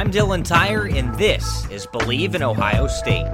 I'm 0.00 0.10
Dylan 0.10 0.44
Tyrer, 0.44 0.90
and 0.98 1.14
this 1.16 1.68
is 1.68 1.84
Believe 1.84 2.34
in 2.34 2.42
Ohio 2.42 2.86
State. 2.86 3.26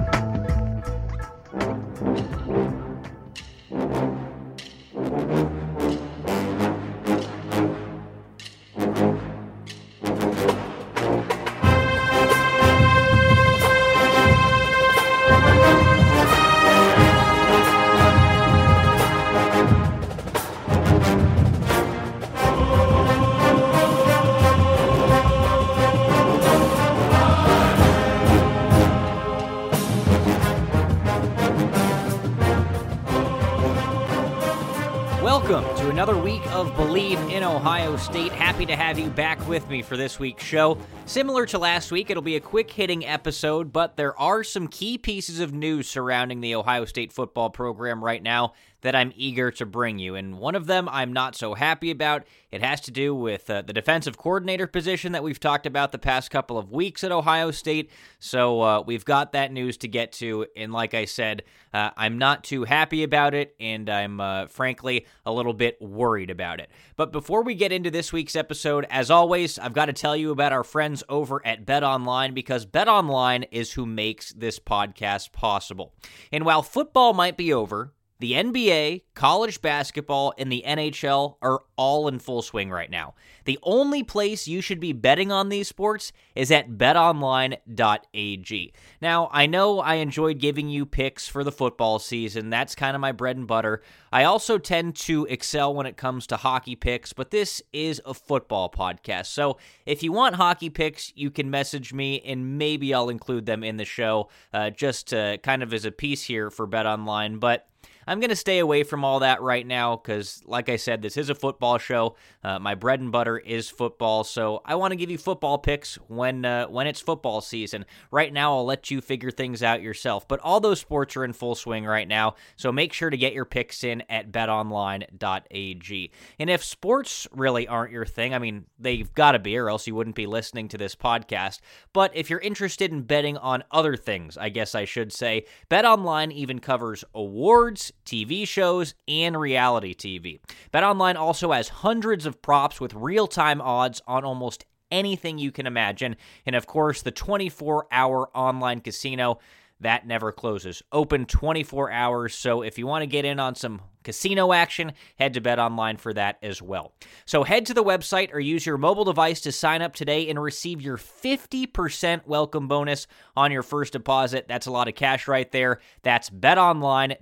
Ohio 37.67 37.76
State. 37.97 38.31
Happy 38.31 38.65
to 38.65 38.75
have 38.75 38.99
you 38.99 39.09
back 39.09 39.45
with 39.47 39.67
me 39.69 39.81
for 39.81 39.97
this 39.97 40.19
week's 40.19 40.43
show. 40.43 40.77
Similar 41.05 41.45
to 41.47 41.57
last 41.57 41.91
week, 41.91 42.09
it'll 42.09 42.23
be 42.23 42.35
a 42.35 42.39
quick 42.39 42.69
hitting 42.69 43.05
episode, 43.05 43.73
but 43.73 43.97
there 43.97 44.17
are 44.19 44.43
some 44.43 44.67
key 44.67 44.97
pieces 44.97 45.39
of 45.39 45.53
news 45.53 45.87
surrounding 45.89 46.41
the 46.41 46.55
Ohio 46.55 46.85
State 46.85 47.11
football 47.11 47.49
program 47.49 48.03
right 48.03 48.21
now 48.21 48.53
that 48.81 48.95
I'm 48.95 49.11
eager 49.15 49.51
to 49.51 49.65
bring 49.65 49.99
you. 49.99 50.15
And 50.15 50.37
one 50.37 50.55
of 50.55 50.67
them 50.67 50.87
I'm 50.89 51.11
not 51.11 51.35
so 51.35 51.55
happy 51.55 51.91
about. 51.91 52.25
It 52.51 52.61
has 52.61 52.79
to 52.81 52.91
do 52.91 53.13
with 53.13 53.49
uh, 53.49 53.63
the 53.63 53.73
defensive 53.73 54.17
coordinator 54.17 54.67
position 54.67 55.11
that 55.13 55.23
we've 55.23 55.39
talked 55.39 55.65
about 55.65 55.91
the 55.91 55.97
past 55.97 56.29
couple 56.31 56.57
of 56.57 56.71
weeks 56.71 57.03
at 57.03 57.11
Ohio 57.11 57.51
State. 57.51 57.89
So 58.19 58.61
uh, 58.61 58.83
we've 58.85 59.03
got 59.03 59.33
that 59.33 59.51
news 59.51 59.77
to 59.77 59.87
get 59.87 60.11
to. 60.13 60.45
And 60.55 60.71
like 60.71 60.93
I 60.93 61.05
said, 61.05 61.43
uh, 61.73 61.89
I'm 61.97 62.17
not 62.17 62.43
too 62.43 62.63
happy 62.63 63.03
about 63.03 63.33
it, 63.33 63.55
and 63.59 63.89
I'm 63.89 64.21
uh, 64.21 64.47
frankly 64.47 65.05
a 65.25 65.31
little 65.31 65.53
bit 65.53 65.81
worried 65.81 66.29
about 66.29 66.59
it. 66.59 66.69
But 66.95 67.11
before 67.11 67.43
we 67.43 67.55
get 67.55 67.71
into 67.71 67.86
this 67.89 68.13
week's 68.13 68.35
episode, 68.35 68.85
as 68.89 69.11
always, 69.11 69.57
I've 69.59 69.73
got 69.73 69.85
to 69.85 69.93
tell 69.93 70.15
you 70.15 70.31
about 70.31 70.51
our 70.51 70.63
friends 70.63 71.03
over 71.09 71.45
at 71.45 71.65
Bet 71.65 71.83
Online 71.83 72.33
because 72.33 72.65
Bet 72.65 72.87
Online 72.87 73.43
is 73.43 73.73
who 73.73 73.85
makes 73.85 74.31
this 74.33 74.59
podcast 74.59 75.31
possible. 75.31 75.93
And 76.31 76.45
while 76.45 76.61
football 76.61 77.13
might 77.13 77.37
be 77.37 77.53
over, 77.53 77.93
the 78.19 78.33
NBA, 78.33 79.03
college 79.13 79.61
basketball, 79.61 80.33
and 80.37 80.51
the 80.51 80.63
NHL 80.65 81.35
are 81.41 81.61
all 81.75 82.07
in 82.07 82.19
full 82.19 82.41
swing 82.41 82.71
right 82.71 82.89
now. 82.89 83.13
The 83.45 83.59
only 83.61 84.03
place 84.03 84.47
you 84.47 84.61
should 84.61 84.79
be 84.79 84.91
betting 84.91 85.31
on 85.31 85.49
these 85.49 85.67
sports 85.67 86.11
is 86.35 86.51
at 86.51 86.71
betonline.ag. 86.71 88.73
Now, 89.01 89.29
I 89.31 89.45
know 89.45 89.79
I 89.79 89.95
enjoyed 89.95 90.39
giving 90.39 90.67
you 90.67 90.85
picks 90.85 91.27
for 91.27 91.43
the 91.43 91.51
football 91.51 91.99
season. 91.99 92.49
That's 92.49 92.75
kind 92.75 92.95
of 92.95 93.01
my 93.01 93.11
bread 93.11 93.37
and 93.37 93.47
butter. 93.47 93.83
I 94.11 94.23
also 94.23 94.57
tend 94.57 94.95
to 94.97 95.25
excel 95.25 95.73
when 95.73 95.85
it 95.85 95.97
comes 95.97 96.27
to 96.27 96.37
hockey 96.37 96.75
picks, 96.75 97.13
but 97.13 97.31
this 97.31 97.61
is 97.71 98.01
a 98.05 98.13
football 98.13 98.69
podcast. 98.69 99.27
So 99.27 99.57
if 99.85 100.01
you 100.01 100.11
want 100.11 100.35
hockey 100.35 100.69
picks, 100.69 101.13
you 101.15 101.29
can 101.29 101.51
message 101.51 101.93
me 101.93 102.21
and 102.21 102.57
maybe 102.57 102.93
I'll 102.93 103.09
include 103.09 103.45
them 103.45 103.63
in 103.63 103.77
the 103.77 103.85
show 103.85 104.29
uh, 104.53 104.71
just 104.71 105.09
to, 105.09 105.39
kind 105.43 105.61
of 105.61 105.73
as 105.73 105.85
a 105.85 105.91
piece 105.91 106.23
here 106.23 106.49
for 106.49 106.67
BetOnline. 106.67 107.39
But 107.39 107.67
I'm 108.07 108.21
going 108.21 108.29
to 108.29 108.35
stay 108.35 108.59
away 108.59 108.83
from 108.83 109.03
all 109.03 109.19
that 109.19 109.41
right 109.41 109.67
now 109.67 109.97
because, 109.97 110.41
like 110.45 110.69
I 110.69 110.77
said, 110.77 111.01
this 111.01 111.17
is 111.17 111.29
a 111.29 111.35
football 111.35 111.77
show. 111.77 112.15
Uh, 112.43 112.57
my 112.57 112.73
bread 112.73 113.01
and 113.01 113.11
butter 113.11 113.37
is 113.37 113.69
football, 113.69 114.23
so 114.23 114.61
I 114.65 114.75
want 114.75 114.93
to 114.93 114.95
give 114.95 115.11
you 115.11 115.17
football 115.17 115.57
picks 115.57 115.95
when 116.07 116.45
uh, 116.45 116.67
when 116.67 116.87
it's 116.87 117.01
football 117.01 117.41
season. 117.41 117.85
Right 118.09 118.31
now, 118.31 118.55
I'll 118.55 118.65
let 118.65 118.89
you 118.89 119.01
figure 119.01 119.31
things 119.31 119.61
out 119.61 119.81
yourself. 119.81 120.27
But 120.27 120.39
all 120.39 120.61
those 120.61 120.79
sports 120.79 121.17
are 121.17 121.25
in 121.25 121.33
full 121.33 121.55
swing 121.55 121.85
right 121.85 122.07
now, 122.07 122.35
so 122.55 122.71
make 122.71 122.93
sure 122.93 123.09
to 123.09 123.17
get 123.17 123.33
your 123.33 123.45
picks 123.45 123.83
in 123.83 124.03
at 124.09 124.31
betonline.ag. 124.31 126.11
And 126.39 126.49
if 126.49 126.63
sports 126.63 127.27
really 127.31 127.67
aren't 127.67 127.91
your 127.91 128.05
thing, 128.05 128.33
I 128.33 128.39
mean, 128.39 128.65
they've 128.79 129.13
got 129.13 129.33
to 129.33 129.39
be, 129.39 129.57
or 129.57 129.69
else 129.69 129.85
you 129.85 129.95
wouldn't 129.95 130.15
be 130.15 130.27
listening 130.27 130.69
to 130.69 130.77
this 130.77 130.95
podcast. 130.95 131.59
But 131.91 132.15
if 132.15 132.29
you're 132.29 132.39
interested 132.39 132.91
in 132.91 133.01
betting 133.01 133.37
on 133.37 133.63
other 133.71 133.97
things, 133.97 134.37
I 134.37 134.49
guess 134.49 134.75
I 134.75 134.85
should 134.85 135.11
say, 135.11 135.45
BetOnline 135.69 136.31
even 136.31 136.59
covers 136.59 137.03
awards, 137.13 137.91
TV 138.07 138.47
shows, 138.47 138.95
and 139.07 139.39
reality 139.39 139.93
TV. 139.93 140.39
BetOnline 140.73 141.15
also 141.15 141.51
has 141.51 141.69
hundreds 141.69 142.25
of 142.25 142.41
props 142.41 142.79
with 142.79 142.93
real 142.93 143.27
time 143.27 143.61
odds 143.61 144.01
on 144.07 144.23
almost 144.23 144.65
anything 144.89 145.37
you 145.37 145.51
can 145.51 145.67
imagine. 145.67 146.15
And 146.45 146.55
of 146.55 146.65
course, 146.65 147.01
the 147.01 147.11
24 147.11 147.87
hour 147.91 148.29
online 148.33 148.79
casino 148.79 149.39
that 149.81 150.07
never 150.07 150.31
closes. 150.31 150.81
Open 150.91 151.25
24 151.25 151.91
hours. 151.91 152.33
So 152.33 152.61
if 152.61 152.79
you 152.79 152.87
want 152.87 153.03
to 153.03 153.07
get 153.07 153.25
in 153.25 153.39
on 153.39 153.55
some 153.55 153.81
casino 154.07 154.53
action, 154.53 154.93
head 155.19 155.33
to 155.33 155.41
Bet 155.41 155.59
Online 155.59 155.97
for 155.97 156.13
that 156.13 156.37
as 156.41 156.61
well. 156.61 156.93
So 157.25 157.43
head 157.43 157.65
to 157.65 157.73
the 157.73 157.83
website 157.83 158.33
or 158.33 158.39
use 158.39 158.65
your 158.65 158.77
mobile 158.77 159.03
device 159.03 159.41
to 159.41 159.51
sign 159.51 159.81
up 159.81 159.93
today 159.93 160.29
and 160.29 160.41
receive 160.41 160.81
your 160.81 160.95
50% 160.95 162.25
welcome 162.25 162.69
bonus 162.69 163.05
on 163.35 163.51
your 163.51 163.63
first 163.63 163.91
deposit. 163.91 164.47
That's 164.47 164.65
a 164.65 164.71
lot 164.71 164.87
of 164.87 164.95
cash 164.95 165.27
right 165.27 165.51
there. 165.51 165.81
That's 166.03 166.29
betonline.ag. 166.29 167.19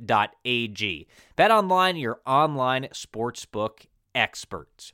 Bet 1.36 1.50
Online, 1.50 1.96
your 1.96 2.20
online 2.24 2.84
sportsbook 2.94 3.88
experts. 4.14 4.94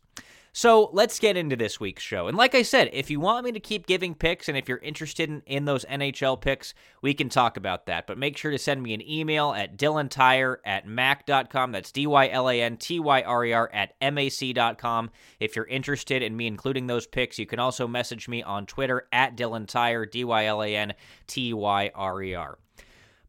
So 0.53 0.89
let's 0.91 1.17
get 1.17 1.37
into 1.37 1.55
this 1.55 1.79
week's 1.79 2.03
show. 2.03 2.27
And 2.27 2.35
like 2.35 2.53
I 2.53 2.61
said, 2.61 2.89
if 2.91 3.09
you 3.09 3.21
want 3.21 3.45
me 3.45 3.53
to 3.53 3.59
keep 3.59 3.87
giving 3.87 4.13
picks 4.13 4.49
and 4.49 4.57
if 4.57 4.67
you're 4.67 4.79
interested 4.79 5.29
in, 5.29 5.41
in 5.45 5.63
those 5.63 5.85
NHL 5.85 6.41
picks, 6.41 6.73
we 7.01 7.13
can 7.13 7.29
talk 7.29 7.55
about 7.55 7.85
that. 7.85 8.05
But 8.05 8.17
make 8.17 8.35
sure 8.35 8.51
to 8.51 8.57
send 8.57 8.83
me 8.83 8.93
an 8.93 9.09
email 9.09 9.53
at 9.53 9.77
dylantyrer 9.77 10.57
at 10.65 10.85
mac.com. 10.85 11.71
That's 11.71 11.91
D 11.93 12.05
Y 12.05 12.27
L 12.27 12.49
A 12.49 12.61
N 12.61 12.75
T 12.75 12.99
Y 12.99 13.21
R 13.21 13.45
E 13.45 13.53
R 13.53 13.69
at 13.71 13.93
mac.com. 14.01 15.09
If 15.39 15.55
you're 15.55 15.65
interested 15.67 16.21
in 16.21 16.35
me 16.35 16.47
including 16.47 16.87
those 16.87 17.07
picks, 17.07 17.39
you 17.39 17.45
can 17.45 17.59
also 17.59 17.87
message 17.87 18.27
me 18.27 18.43
on 18.43 18.65
Twitter 18.65 19.07
at 19.13 19.37
dylantyrer, 19.37 20.11
D 20.11 20.25
Y 20.25 20.45
L 20.45 20.61
A 20.61 20.75
N 20.75 20.93
T 21.27 21.53
Y 21.53 21.91
R 21.95 22.21
E 22.21 22.35
R. 22.35 22.59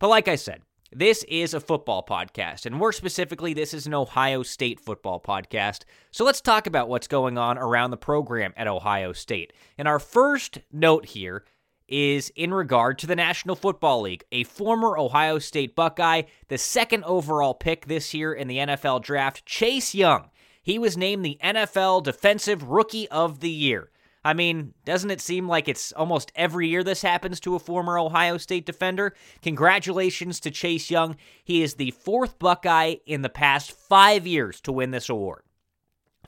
But 0.00 0.08
like 0.08 0.26
I 0.26 0.34
said, 0.34 0.62
this 0.94 1.24
is 1.24 1.54
a 1.54 1.60
football 1.60 2.04
podcast, 2.06 2.66
and 2.66 2.74
more 2.74 2.92
specifically, 2.92 3.54
this 3.54 3.72
is 3.72 3.86
an 3.86 3.94
Ohio 3.94 4.42
State 4.42 4.78
football 4.78 5.20
podcast. 5.20 5.84
So 6.10 6.24
let's 6.24 6.40
talk 6.40 6.66
about 6.66 6.88
what's 6.88 7.08
going 7.08 7.38
on 7.38 7.56
around 7.56 7.90
the 7.92 7.96
program 7.96 8.52
at 8.56 8.68
Ohio 8.68 9.12
State. 9.12 9.54
And 9.78 9.88
our 9.88 9.98
first 9.98 10.58
note 10.70 11.06
here 11.06 11.44
is 11.88 12.30
in 12.36 12.52
regard 12.52 12.98
to 12.98 13.06
the 13.06 13.16
National 13.16 13.56
Football 13.56 14.02
League. 14.02 14.24
A 14.32 14.44
former 14.44 14.98
Ohio 14.98 15.38
State 15.38 15.74
Buckeye, 15.74 16.22
the 16.48 16.58
second 16.58 17.04
overall 17.04 17.54
pick 17.54 17.86
this 17.86 18.12
year 18.12 18.32
in 18.34 18.48
the 18.48 18.58
NFL 18.58 19.02
draft, 19.02 19.46
Chase 19.46 19.94
Young. 19.94 20.28
He 20.62 20.78
was 20.78 20.96
named 20.96 21.24
the 21.24 21.38
NFL 21.42 22.04
Defensive 22.04 22.64
Rookie 22.64 23.08
of 23.08 23.40
the 23.40 23.50
Year. 23.50 23.91
I 24.24 24.34
mean, 24.34 24.74
doesn't 24.84 25.10
it 25.10 25.20
seem 25.20 25.48
like 25.48 25.68
it's 25.68 25.90
almost 25.92 26.30
every 26.36 26.68
year 26.68 26.84
this 26.84 27.02
happens 27.02 27.40
to 27.40 27.56
a 27.56 27.58
former 27.58 27.98
Ohio 27.98 28.36
State 28.36 28.66
defender? 28.66 29.14
Congratulations 29.42 30.38
to 30.40 30.50
Chase 30.50 30.90
Young. 30.90 31.16
He 31.42 31.62
is 31.62 31.74
the 31.74 31.90
fourth 31.90 32.38
Buckeye 32.38 32.96
in 33.04 33.22
the 33.22 33.28
past 33.28 33.72
five 33.72 34.26
years 34.26 34.60
to 34.60 34.70
win 34.72 34.92
this 34.92 35.08
award. 35.08 35.42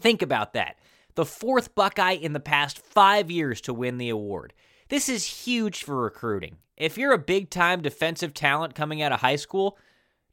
Think 0.00 0.23
about 0.23 0.55
that. 0.55 0.76
the 1.14 1.25
fourth 1.25 1.75
Buckeye 1.75 2.12
in 2.12 2.32
the 2.32 2.41
past 2.41 2.79
five 2.79 3.31
years 3.31 3.61
to 3.62 3.73
win 3.73 3.99
the 3.99 4.08
award. 4.08 4.52
This 4.88 5.08
is 5.08 5.25
huge 5.44 5.85
for 5.85 5.97
recruiting. 6.02 6.56
If 6.76 6.99
you're 6.99 7.12
a 7.12 7.19
big 7.19 7.50
time 7.50 7.82
defensive 7.82 8.35
talent 8.35 8.75
coming 8.75 9.00
out 9.00 9.12
of 9.12 9.20
high 9.20 9.37
school, 9.37 9.79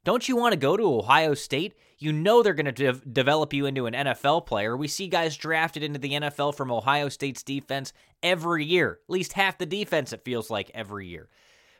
don't 0.04 0.28
you 0.28 0.36
want 0.36 0.52
to 0.52 0.58
go 0.58 0.76
to 0.76 0.98
Ohio 0.98 1.34
State? 1.34 1.74
You 1.98 2.12
know 2.12 2.42
they're 2.42 2.54
going 2.54 2.66
to 2.66 2.72
de- 2.72 3.00
develop 3.06 3.52
you 3.52 3.66
into 3.66 3.86
an 3.86 3.94
NFL 3.94 4.46
player. 4.46 4.76
We 4.76 4.88
see 4.88 5.06
guys 5.06 5.36
drafted 5.36 5.84
into 5.84 6.00
the 6.00 6.12
NFL 6.12 6.56
from 6.56 6.72
Ohio 6.72 7.08
State's 7.08 7.44
defense 7.44 7.92
every 8.22 8.64
year, 8.64 8.98
at 9.04 9.12
least 9.12 9.34
half 9.34 9.58
the 9.58 9.66
defense, 9.66 10.12
it 10.12 10.24
feels 10.24 10.50
like 10.50 10.70
every 10.74 11.06
year. 11.06 11.28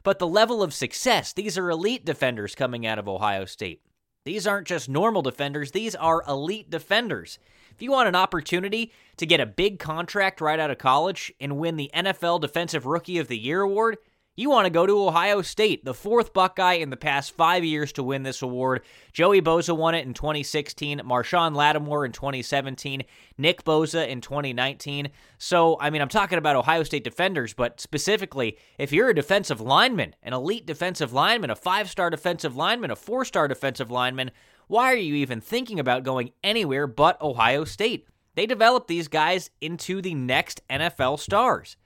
But 0.04 0.18
the 0.18 0.26
level 0.26 0.62
of 0.62 0.72
success, 0.72 1.32
these 1.32 1.58
are 1.58 1.70
elite 1.70 2.04
defenders 2.04 2.54
coming 2.54 2.86
out 2.86 2.98
of 2.98 3.08
Ohio 3.08 3.44
State. 3.44 3.82
These 4.24 4.46
aren't 4.46 4.68
just 4.68 4.88
normal 4.88 5.22
defenders, 5.22 5.72
these 5.72 5.96
are 5.96 6.22
elite 6.28 6.70
defenders. 6.70 7.40
If 7.74 7.82
you 7.82 7.90
want 7.90 8.08
an 8.08 8.14
opportunity 8.14 8.92
to 9.16 9.26
get 9.26 9.40
a 9.40 9.46
big 9.46 9.78
contract 9.78 10.40
right 10.40 10.60
out 10.60 10.70
of 10.70 10.78
college 10.78 11.32
and 11.40 11.58
win 11.58 11.76
the 11.76 11.90
NFL 11.94 12.40
Defensive 12.40 12.86
Rookie 12.86 13.18
of 13.18 13.28
the 13.28 13.38
Year 13.38 13.62
award, 13.62 13.96
you 14.34 14.48
want 14.48 14.64
to 14.64 14.70
go 14.70 14.86
to 14.86 15.06
Ohio 15.06 15.42
State, 15.42 15.84
the 15.84 15.92
fourth 15.92 16.32
Buckeye 16.32 16.74
in 16.74 16.88
the 16.88 16.96
past 16.96 17.32
five 17.32 17.64
years 17.64 17.92
to 17.92 18.02
win 18.02 18.22
this 18.22 18.40
award. 18.40 18.80
Joey 19.12 19.42
Bosa 19.42 19.76
won 19.76 19.94
it 19.94 20.06
in 20.06 20.14
2016, 20.14 21.00
Marshon 21.00 21.54
Lattimore 21.54 22.06
in 22.06 22.12
2017, 22.12 23.04
Nick 23.36 23.62
Bosa 23.62 24.08
in 24.08 24.22
2019. 24.22 25.10
So, 25.36 25.76
I 25.80 25.90
mean, 25.90 26.00
I'm 26.00 26.08
talking 26.08 26.38
about 26.38 26.56
Ohio 26.56 26.82
State 26.82 27.04
defenders, 27.04 27.52
but 27.52 27.78
specifically, 27.78 28.56
if 28.78 28.90
you're 28.90 29.10
a 29.10 29.14
defensive 29.14 29.60
lineman, 29.60 30.14
an 30.22 30.32
elite 30.32 30.64
defensive 30.64 31.12
lineman, 31.12 31.50
a 31.50 31.56
five 31.56 31.90
star 31.90 32.08
defensive 32.08 32.56
lineman, 32.56 32.90
a 32.90 32.96
four 32.96 33.26
star 33.26 33.48
defensive 33.48 33.90
lineman, 33.90 34.30
why 34.66 34.92
are 34.92 34.96
you 34.96 35.14
even 35.16 35.42
thinking 35.42 35.78
about 35.78 36.04
going 36.04 36.30
anywhere 36.42 36.86
but 36.86 37.20
Ohio 37.20 37.64
State? 37.64 38.08
They 38.34 38.46
develop 38.46 38.86
these 38.86 39.08
guys 39.08 39.50
into 39.60 40.00
the 40.00 40.14
next 40.14 40.66
NFL 40.70 41.18
stars. 41.18 41.76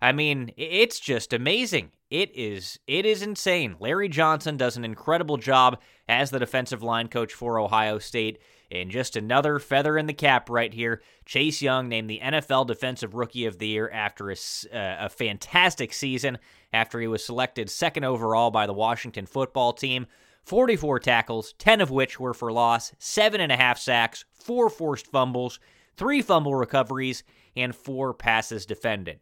I 0.00 0.12
mean, 0.12 0.52
it's 0.56 1.00
just 1.00 1.32
amazing. 1.32 1.90
It 2.10 2.30
is 2.34 2.78
it 2.86 3.04
is 3.04 3.22
insane. 3.22 3.76
Larry 3.80 4.08
Johnson 4.08 4.56
does 4.56 4.76
an 4.76 4.84
incredible 4.84 5.36
job 5.36 5.80
as 6.08 6.30
the 6.30 6.38
defensive 6.38 6.82
line 6.82 7.08
coach 7.08 7.34
for 7.34 7.58
Ohio 7.58 7.98
State. 7.98 8.38
And 8.70 8.90
just 8.90 9.16
another 9.16 9.58
feather 9.58 9.96
in 9.96 10.06
the 10.06 10.12
cap 10.12 10.50
right 10.50 10.72
here. 10.72 11.00
Chase 11.24 11.62
Young 11.62 11.88
named 11.88 12.10
the 12.10 12.20
NFL 12.22 12.66
Defensive 12.66 13.14
Rookie 13.14 13.46
of 13.46 13.58
the 13.58 13.66
Year 13.66 13.90
after 13.90 14.30
a, 14.30 14.34
uh, 14.34 15.06
a 15.06 15.08
fantastic 15.08 15.94
season, 15.94 16.36
after 16.70 17.00
he 17.00 17.06
was 17.06 17.24
selected 17.24 17.70
second 17.70 18.04
overall 18.04 18.50
by 18.50 18.66
the 18.66 18.74
Washington 18.74 19.24
football 19.24 19.72
team. 19.72 20.06
44 20.44 20.98
tackles, 21.00 21.54
10 21.58 21.80
of 21.80 21.90
which 21.90 22.20
were 22.20 22.34
for 22.34 22.52
loss, 22.52 22.92
seven 22.98 23.40
and 23.40 23.52
a 23.52 23.56
half 23.56 23.78
sacks, 23.78 24.26
four 24.32 24.68
forced 24.68 25.06
fumbles, 25.06 25.60
three 25.96 26.20
fumble 26.20 26.54
recoveries, 26.54 27.22
and 27.56 27.74
four 27.74 28.12
passes 28.12 28.66
defended. 28.66 29.20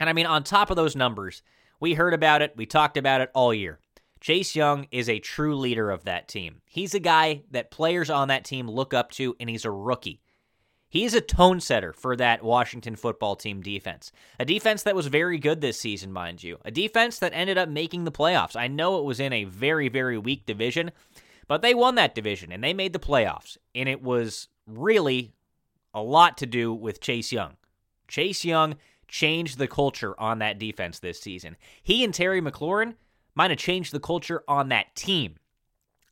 And 0.00 0.08
I 0.08 0.12
mean, 0.12 0.26
on 0.26 0.44
top 0.44 0.70
of 0.70 0.76
those 0.76 0.96
numbers, 0.96 1.42
we 1.80 1.94
heard 1.94 2.14
about 2.14 2.42
it, 2.42 2.54
we 2.56 2.66
talked 2.66 2.96
about 2.96 3.20
it 3.20 3.30
all 3.34 3.54
year. 3.54 3.78
Chase 4.20 4.56
Young 4.56 4.86
is 4.90 5.08
a 5.08 5.20
true 5.20 5.56
leader 5.56 5.90
of 5.90 6.04
that 6.04 6.28
team. 6.28 6.60
He's 6.66 6.94
a 6.94 7.00
guy 7.00 7.42
that 7.52 7.70
players 7.70 8.10
on 8.10 8.28
that 8.28 8.44
team 8.44 8.68
look 8.68 8.92
up 8.92 9.12
to, 9.12 9.36
and 9.38 9.48
he's 9.48 9.64
a 9.64 9.70
rookie. 9.70 10.20
He 10.90 11.04
is 11.04 11.14
a 11.14 11.20
tone 11.20 11.60
setter 11.60 11.92
for 11.92 12.16
that 12.16 12.42
Washington 12.42 12.96
football 12.96 13.36
team 13.36 13.60
defense. 13.60 14.10
A 14.40 14.44
defense 14.44 14.82
that 14.84 14.96
was 14.96 15.06
very 15.06 15.38
good 15.38 15.60
this 15.60 15.78
season, 15.78 16.12
mind 16.12 16.42
you. 16.42 16.58
A 16.64 16.70
defense 16.70 17.18
that 17.18 17.34
ended 17.34 17.58
up 17.58 17.68
making 17.68 18.04
the 18.04 18.12
playoffs. 18.12 18.56
I 18.56 18.68
know 18.68 18.98
it 18.98 19.04
was 19.04 19.20
in 19.20 19.32
a 19.32 19.44
very, 19.44 19.88
very 19.88 20.16
weak 20.16 20.46
division, 20.46 20.90
but 21.46 21.60
they 21.60 21.74
won 21.74 21.96
that 21.96 22.14
division 22.14 22.50
and 22.52 22.64
they 22.64 22.72
made 22.72 22.94
the 22.94 22.98
playoffs. 22.98 23.58
And 23.74 23.88
it 23.88 24.02
was 24.02 24.48
really 24.66 25.34
a 25.92 26.02
lot 26.02 26.38
to 26.38 26.46
do 26.46 26.72
with 26.72 27.02
Chase 27.02 27.32
Young. 27.32 27.56
Chase 28.08 28.44
Young 28.44 28.76
changed 29.08 29.58
the 29.58 29.68
culture 29.68 30.18
on 30.20 30.38
that 30.38 30.58
defense 30.58 30.98
this 30.98 31.20
season. 31.20 31.56
He 31.82 32.04
and 32.04 32.14
Terry 32.14 32.40
McLaurin 32.40 32.94
might 33.34 33.50
have 33.50 33.58
changed 33.58 33.92
the 33.92 34.00
culture 34.00 34.42
on 34.46 34.68
that 34.68 34.94
team. 34.94 35.36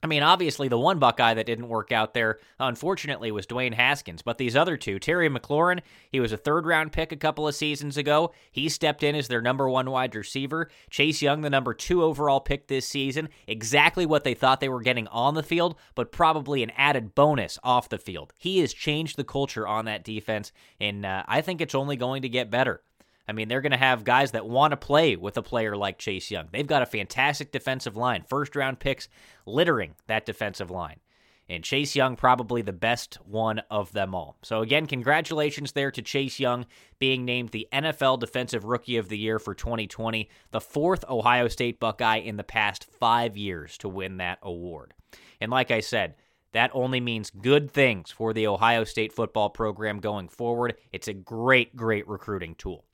I 0.03 0.09
mean, 0.09 0.23
obviously, 0.23 0.69
the 0.69 0.79
one 0.79 1.01
Buckeye 1.01 1.35
that 1.35 1.47
didn't 1.47 1.69
work 1.69 1.91
out 1.91 2.15
there, 2.15 2.39
unfortunately, 2.61 3.33
was 3.33 3.47
Dwayne 3.47 3.75
Haskins. 3.75 4.23
But 4.23 4.39
these 4.39 4.55
other 4.55 4.77
two, 4.77 5.01
Terry 5.01 5.29
McLaurin, 5.29 5.81
he 6.13 6.21
was 6.21 6.33
a 6.33 6.37
third 6.37 6.65
round 6.65 6.93
pick 6.93 7.11
a 7.11 7.17
couple 7.17 7.49
of 7.49 7.57
seasons 7.57 7.97
ago. 7.97 8.33
He 8.53 8.69
stepped 8.69 9.03
in 9.03 9.17
as 9.17 9.27
their 9.27 9.41
number 9.41 9.69
one 9.69 9.91
wide 9.91 10.15
receiver. 10.15 10.71
Chase 10.91 11.23
Young, 11.23 11.41
the 11.41 11.51
number 11.51 11.75
two 11.75 12.05
overall 12.05 12.41
pick 12.41 12.69
this 12.69 12.87
season. 12.87 13.31
Exactly 13.49 14.07
what 14.07 14.23
they 14.23 14.35
thought 14.35 14.61
they 14.61 14.69
were 14.69 14.81
getting 14.81 15.09
on 15.09 15.35
the 15.35 15.43
field, 15.43 15.77
but 15.97 16.13
probably 16.13 16.63
an 16.63 16.71
added 16.77 17.17
bonus 17.17 17.59
off 17.65 17.89
the 17.89 17.99
field. 17.99 18.33
He 18.39 18.59
has 18.59 18.73
changed 18.73 19.17
the 19.17 19.25
culture 19.25 19.67
on 19.67 19.87
that 19.87 20.05
defense, 20.05 20.53
and 20.79 21.05
uh, 21.05 21.25
I 21.27 21.41
think 21.41 21.61
it's 21.61 21.75
only 21.75 21.97
going 21.97 22.23
to 22.23 22.29
get 22.29 22.49
better. 22.51 22.83
I 23.29 23.33
mean, 23.33 23.49
they're 23.49 23.61
going 23.61 23.73
to 23.73 23.79
have 23.79 24.05
guys 24.05 24.33
that 24.33 24.47
want 24.47 24.73
to 24.73 24.77
play 24.77 25.17
with 25.17 25.37
a 25.37 25.43
player 25.43 25.77
like 25.77 25.99
Chase 25.99 26.31
Young. 26.31 26.49
They've 26.53 26.67
got 26.67 26.83
a 26.83 26.87
fantastic 26.87 27.51
defensive 27.51 27.97
line, 27.97 28.25
first 28.29 28.55
round 28.55 28.79
picks 28.79 29.09
littering 29.47 29.95
that 30.07 30.27
defensive 30.27 30.71
line. 30.71 31.01
And 31.49 31.63
Chase 31.63 31.95
Young, 31.95 32.17
probably 32.17 32.63
the 32.63 32.73
best 32.73 33.17
one 33.25 33.61
of 33.71 33.93
them 33.93 34.17
all. 34.17 34.37
So, 34.43 34.63
again, 34.63 34.87
congratulations 34.87 35.73
there 35.73 35.93
to 35.93 36.03
Chase 36.03 36.41
Young 36.41 36.67
being 36.99 37.25
named 37.25 37.51
the 37.51 37.69
NFL 37.73 38.19
Defensive 38.19 38.65
Rookie 38.65 38.97
of 38.97 39.09
the 39.09 39.19
Year 39.19 39.39
for 39.39 39.55
2020, 39.55 40.29
the 40.51 40.61
fourth 40.61 41.05
Ohio 41.09 41.47
State 41.47 41.79
Buckeye 41.79 42.19
in 42.19 42.37
the 42.37 42.43
past 42.43 42.85
five 42.85 43.37
years 43.37 43.79
to 43.79 43.89
win 43.89 44.17
that 44.17 44.39
award. 44.43 44.93
And 45.41 45.53
like 45.53 45.71
I 45.71 45.81
said, 45.81 46.17
that 46.51 46.71
only 46.75 47.01
means 47.01 47.31
good 47.31 47.71
things 47.71 48.11
for 48.11 48.33
the 48.33 48.49
Ohio 48.49 48.83
State 48.83 49.13
football 49.13 49.51
program 49.51 50.01
going 50.01 50.29
forward. 50.29 50.75
It's 50.93 51.07
a 51.07 51.13
great, 51.13 51.77
great 51.77 52.09
recruiting 52.09 52.57
tool. 52.57 52.86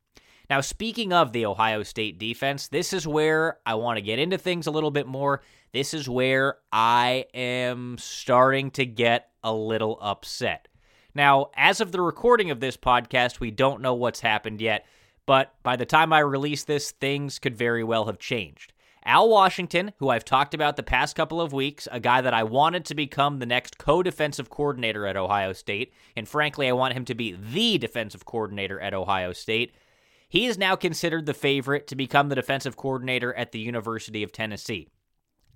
Now, 0.52 0.60
speaking 0.60 1.14
of 1.14 1.32
the 1.32 1.46
Ohio 1.46 1.82
State 1.82 2.19
defense, 2.19 2.69
this 2.69 2.93
is 2.93 3.06
where 3.06 3.56
I 3.64 3.76
want 3.76 3.96
to 3.96 4.02
get 4.02 4.19
into 4.19 4.37
things 4.37 4.66
a 4.66 4.70
little 4.70 4.90
bit 4.90 5.06
more. 5.06 5.40
This 5.72 5.94
is 5.94 6.10
where 6.10 6.58
I 6.70 7.25
am 7.32 7.96
starting 7.96 8.70
to 8.72 8.84
get 8.84 9.31
a 9.43 9.50
little 9.50 9.96
upset. 10.02 10.69
Now, 11.14 11.52
as 11.56 11.81
of 11.81 11.90
the 11.90 12.02
recording 12.02 12.50
of 12.50 12.60
this 12.60 12.76
podcast, 12.76 13.40
we 13.40 13.50
don't 13.50 13.81
know 13.81 13.94
what's 13.94 14.20
happened 14.20 14.60
yet, 14.60 14.84
but 15.25 15.54
by 15.62 15.76
the 15.76 15.87
time 15.87 16.12
I 16.12 16.19
release 16.19 16.64
this, 16.64 16.90
things 16.90 17.38
could 17.38 17.56
very 17.56 17.82
well 17.82 18.04
have 18.04 18.19
changed. 18.19 18.75
Al 19.06 19.31
Washington, 19.31 19.93
who 20.00 20.10
I've 20.10 20.22
talked 20.22 20.52
about 20.52 20.76
the 20.76 20.82
past 20.82 21.16
couple 21.16 21.40
of 21.40 21.54
weeks, 21.54 21.88
a 21.90 21.99
guy 21.99 22.20
that 22.20 22.34
I 22.34 22.43
wanted 22.43 22.84
to 22.84 22.94
become 22.94 23.38
the 23.38 23.46
next 23.46 23.78
co 23.78 24.02
defensive 24.02 24.50
coordinator 24.50 25.06
at 25.06 25.16
Ohio 25.16 25.54
State, 25.54 25.94
and 26.14 26.28
frankly, 26.28 26.69
I 26.69 26.72
want 26.72 26.93
him 26.93 27.06
to 27.06 27.14
be 27.14 27.32
the 27.32 27.78
defensive 27.78 28.26
coordinator 28.26 28.78
at 28.78 28.93
Ohio 28.93 29.32
State, 29.32 29.72
he 30.32 30.46
is 30.46 30.56
now 30.56 30.74
considered 30.74 31.26
the 31.26 31.34
favorite 31.34 31.86
to 31.86 31.94
become 31.94 32.30
the 32.30 32.34
defensive 32.34 32.74
coordinator 32.74 33.34
at 33.34 33.52
the 33.52 33.58
University 33.58 34.22
of 34.22 34.32
Tennessee. 34.32 34.88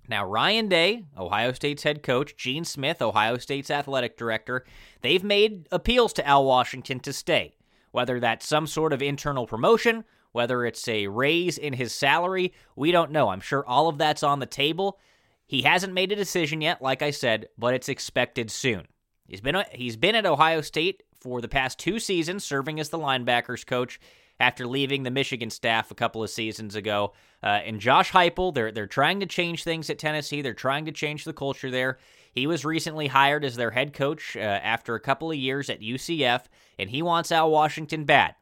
Now, 0.07 0.23
Ryan 0.23 0.69
Day, 0.69 1.05
Ohio 1.17 1.51
State's 1.51 1.81
head 1.81 2.03
coach, 2.03 2.37
Gene 2.37 2.63
Smith, 2.63 3.01
Ohio 3.01 3.39
State's 3.39 3.71
athletic 3.71 4.17
director, 4.17 4.65
they've 5.01 5.23
made 5.23 5.67
appeals 5.71 6.13
to 6.13 6.27
Al 6.27 6.45
Washington 6.45 6.99
to 6.99 7.11
stay. 7.11 7.55
Whether 7.89 8.19
that's 8.19 8.45
some 8.45 8.67
sort 8.67 8.93
of 8.93 9.01
internal 9.01 9.47
promotion, 9.47 10.03
whether 10.31 10.63
it's 10.63 10.87
a 10.87 11.07
raise 11.07 11.57
in 11.57 11.73
his 11.73 11.91
salary, 11.91 12.53
we 12.75 12.91
don't 12.91 13.09
know. 13.09 13.29
I'm 13.29 13.41
sure 13.41 13.65
all 13.65 13.89
of 13.89 13.97
that's 13.97 14.21
on 14.21 14.37
the 14.37 14.45
table. 14.45 14.99
He 15.47 15.63
hasn't 15.63 15.95
made 15.95 16.11
a 16.11 16.15
decision 16.15 16.61
yet, 16.61 16.83
like 16.83 17.01
I 17.01 17.09
said, 17.09 17.47
but 17.57 17.73
it's 17.73 17.89
expected 17.89 18.51
soon. 18.51 18.87
He's 19.25 19.41
been 19.41 19.63
he's 19.71 19.97
been 19.97 20.13
at 20.13 20.27
Ohio 20.27 20.61
State 20.61 21.01
for 21.19 21.41
the 21.41 21.47
past 21.47 21.79
two 21.79 21.97
seasons, 21.97 22.43
serving 22.43 22.79
as 22.79 22.89
the 22.89 22.99
linebackers 22.99 23.65
coach 23.65 23.99
after 24.39 24.67
leaving 24.67 25.03
the 25.03 25.11
Michigan 25.11 25.49
staff 25.49 25.91
a 25.91 25.95
couple 25.95 26.23
of 26.23 26.29
seasons 26.29 26.75
ago. 26.75 27.13
Uh, 27.43 27.59
and 27.65 27.79
Josh 27.79 28.11
Heupel, 28.11 28.53
they're 28.53 28.71
they're 28.71 28.87
trying 28.87 29.19
to 29.19 29.25
change 29.25 29.63
things 29.63 29.89
at 29.89 29.99
Tennessee. 29.99 30.41
They're 30.41 30.53
trying 30.53 30.85
to 30.85 30.91
change 30.91 31.23
the 31.23 31.33
culture 31.33 31.71
there. 31.71 31.97
He 32.31 32.45
was 32.47 32.65
recently 32.65 33.07
hired 33.07 33.43
as 33.43 33.55
their 33.55 33.71
head 33.71 33.93
coach 33.93 34.35
uh, 34.35 34.39
after 34.39 34.95
a 34.95 34.99
couple 34.99 35.31
of 35.31 35.37
years 35.37 35.69
at 35.69 35.81
UCF, 35.81 36.45
and 36.77 36.89
he 36.89 37.01
wants 37.01 37.31
Al 37.31 37.49
Washington 37.49 38.05
bad. 38.05 38.35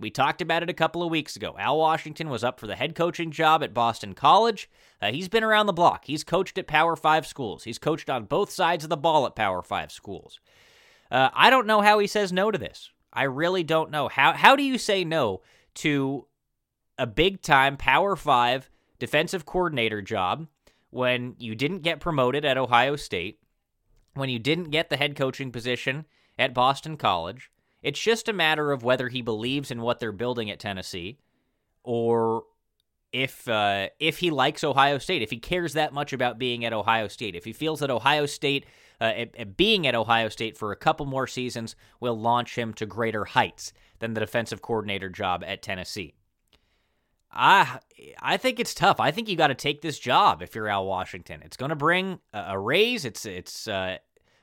We 0.00 0.10
talked 0.10 0.40
about 0.42 0.62
it 0.64 0.70
a 0.70 0.74
couple 0.74 1.02
of 1.02 1.10
weeks 1.10 1.36
ago. 1.36 1.54
Al 1.58 1.78
Washington 1.78 2.28
was 2.28 2.42
up 2.42 2.58
for 2.58 2.66
the 2.66 2.74
head 2.74 2.96
coaching 2.96 3.30
job 3.30 3.62
at 3.62 3.74
Boston 3.74 4.14
College. 4.14 4.68
Uh, 5.00 5.12
he's 5.12 5.28
been 5.28 5.44
around 5.44 5.66
the 5.66 5.72
block. 5.72 6.06
He's 6.06 6.24
coached 6.24 6.58
at 6.58 6.66
Power 6.66 6.96
Five 6.96 7.26
schools. 7.26 7.64
He's 7.64 7.78
coached 7.78 8.10
on 8.10 8.24
both 8.24 8.50
sides 8.50 8.84
of 8.84 8.90
the 8.90 8.96
ball 8.96 9.26
at 9.26 9.36
Power 9.36 9.62
Five 9.62 9.92
schools. 9.92 10.40
Uh, 11.10 11.28
I 11.34 11.50
don't 11.50 11.66
know 11.66 11.82
how 11.82 11.98
he 11.98 12.06
says 12.06 12.32
no 12.32 12.50
to 12.50 12.58
this. 12.58 12.90
I 13.12 13.24
really 13.24 13.62
don't 13.62 13.90
know. 13.90 14.08
How 14.08 14.32
how 14.32 14.56
do 14.56 14.62
you 14.62 14.78
say 14.78 15.04
no 15.04 15.42
to 15.76 16.26
a 16.98 17.06
big 17.06 17.42
time 17.42 17.76
Power 17.76 18.16
5 18.16 18.70
defensive 18.98 19.44
coordinator 19.44 20.00
job 20.02 20.46
when 20.90 21.34
you 21.38 21.54
didn't 21.54 21.82
get 21.82 22.00
promoted 22.00 22.44
at 22.44 22.58
Ohio 22.58 22.96
State, 22.96 23.40
when 24.14 24.28
you 24.28 24.38
didn't 24.38 24.70
get 24.70 24.90
the 24.90 24.96
head 24.96 25.16
coaching 25.16 25.50
position 25.50 26.04
at 26.38 26.54
Boston 26.54 26.96
College? 26.96 27.50
It's 27.82 28.00
just 28.00 28.28
a 28.28 28.32
matter 28.32 28.70
of 28.70 28.84
whether 28.84 29.08
he 29.08 29.22
believes 29.22 29.70
in 29.70 29.80
what 29.80 29.98
they're 29.98 30.12
building 30.12 30.50
at 30.50 30.60
Tennessee 30.60 31.18
or 31.82 32.44
if 33.12 33.46
uh, 33.48 33.88
if 33.98 34.18
he 34.18 34.30
likes 34.30 34.64
Ohio 34.64 34.98
State, 34.98 35.22
if 35.22 35.30
he 35.30 35.38
cares 35.38 35.74
that 35.74 35.92
much 35.92 36.12
about 36.12 36.38
being 36.38 36.64
at 36.64 36.72
Ohio 36.72 37.08
State, 37.08 37.34
if 37.34 37.44
he 37.44 37.52
feels 37.52 37.80
that 37.80 37.90
Ohio 37.90 38.26
State 38.26 38.64
uh, 39.02 39.06
at, 39.06 39.36
at 39.36 39.56
being 39.56 39.84
at 39.84 39.96
Ohio 39.96 40.28
State 40.28 40.56
for 40.56 40.70
a 40.70 40.76
couple 40.76 41.06
more 41.06 41.26
seasons 41.26 41.74
will 41.98 42.16
launch 42.16 42.56
him 42.56 42.72
to 42.74 42.86
greater 42.86 43.24
heights 43.24 43.72
than 43.98 44.14
the 44.14 44.20
defensive 44.20 44.62
coordinator 44.62 45.08
job 45.08 45.42
at 45.44 45.60
Tennessee. 45.60 46.14
I 47.32 47.80
I 48.20 48.36
think 48.36 48.60
it's 48.60 48.74
tough. 48.74 49.00
I 49.00 49.10
think 49.10 49.28
you 49.28 49.34
got 49.36 49.48
to 49.48 49.56
take 49.56 49.82
this 49.82 49.98
job 49.98 50.40
if 50.40 50.54
you're 50.54 50.68
Al 50.68 50.86
Washington. 50.86 51.42
It's 51.42 51.56
going 51.56 51.70
to 51.70 51.76
bring 51.76 52.20
a, 52.32 52.44
a, 52.50 52.58
raise. 52.58 53.04
It's 53.04 53.26
it's 53.26 53.66
uh, 53.66 53.96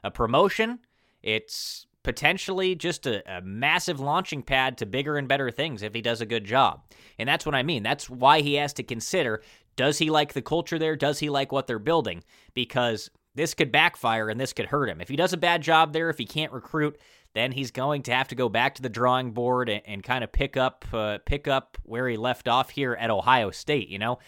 a 0.03 0.11
promotion. 0.11 0.79
It's 1.23 1.85
potentially 2.03 2.75
just 2.75 3.07
a, 3.07 3.37
a, 3.37 3.41
massive 3.41 3.99
launching 4.01 4.41
pad 4.41 4.77
to 4.79 4.85
bigger 4.85 5.17
and 5.17 5.27
better 5.27 5.51
things 5.51 5.83
if 5.83 5.93
he 5.93 6.01
does 6.01 6.19
a 6.19 6.25
good 6.25 6.43
job. 6.43 6.81
And 7.17 7.29
that's 7.29 7.45
what 7.45 7.55
I 7.55 7.63
mean. 7.63 7.83
That's 7.83 8.09
why 8.09 8.41
he 8.41 8.55
has 8.55 8.73
to 8.73 8.83
consider 8.83 9.41
does 9.79 9.99
he 9.99 10.09
like 10.09 10.33
the 10.33 10.41
culture 10.41 10.77
there? 10.77 10.97
Does 10.97 11.19
he 11.19 11.29
like 11.29 11.53
what 11.53 11.65
they're 11.65 11.79
building? 11.79 12.21
Because 12.53 13.09
this 13.39 13.53
could 13.53 13.71
backfire 13.71 14.29
and 14.29 14.37
this 14.37 14.51
could 14.51 14.65
hurt 14.65 14.89
him. 14.89 14.99
If 14.99 15.07
he 15.07 15.15
does 15.15 15.31
a 15.31 15.37
bad 15.37 15.61
job 15.61 15.93
there, 15.93 16.09
if 16.09 16.17
he 16.17 16.25
can't 16.25 16.51
recruit, 16.51 16.99
then 17.33 17.53
he's 17.53 17.71
going 17.71 18.03
to 18.03 18.13
have 18.13 18.27
to 18.27 18.35
go 18.35 18.49
back 18.49 18.75
to 18.75 18.81
the 18.81 18.89
drawing 18.89 19.31
board 19.31 19.69
and, 19.69 19.81
and 19.85 20.03
kind 20.03 20.25
of 20.25 20.31
pick 20.33 20.57
up 20.57 20.83
uh, 20.91 21.19
pick 21.25 21.47
up 21.47 21.77
where 21.83 22.07
he 22.09 22.17
left 22.17 22.49
off 22.49 22.69
here 22.69 22.93
at 22.99 23.09
Ohio 23.09 23.49
State, 23.49 23.87
you 23.87 23.97
know. 23.97 24.19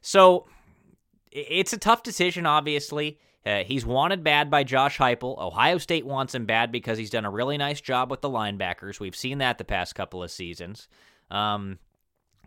So 0.00 0.46
it's 1.30 1.74
a 1.74 1.78
tough 1.78 2.02
decision 2.02 2.46
obviously. 2.46 3.18
Uh, 3.44 3.62
he's 3.62 3.84
wanted 3.84 4.24
bad 4.24 4.50
by 4.50 4.64
Josh 4.64 4.96
Heupel. 4.96 5.38
Ohio 5.38 5.76
State 5.76 6.06
wants 6.06 6.34
him 6.34 6.46
bad 6.46 6.72
because 6.72 6.96
he's 6.96 7.10
done 7.10 7.26
a 7.26 7.30
really 7.30 7.58
nice 7.58 7.82
job 7.82 8.10
with 8.10 8.22
the 8.22 8.30
linebackers. 8.30 8.98
We've 8.98 9.14
seen 9.14 9.38
that 9.38 9.58
the 9.58 9.64
past 9.64 9.94
couple 9.94 10.22
of 10.22 10.30
seasons. 10.30 10.88
Um, 11.30 11.78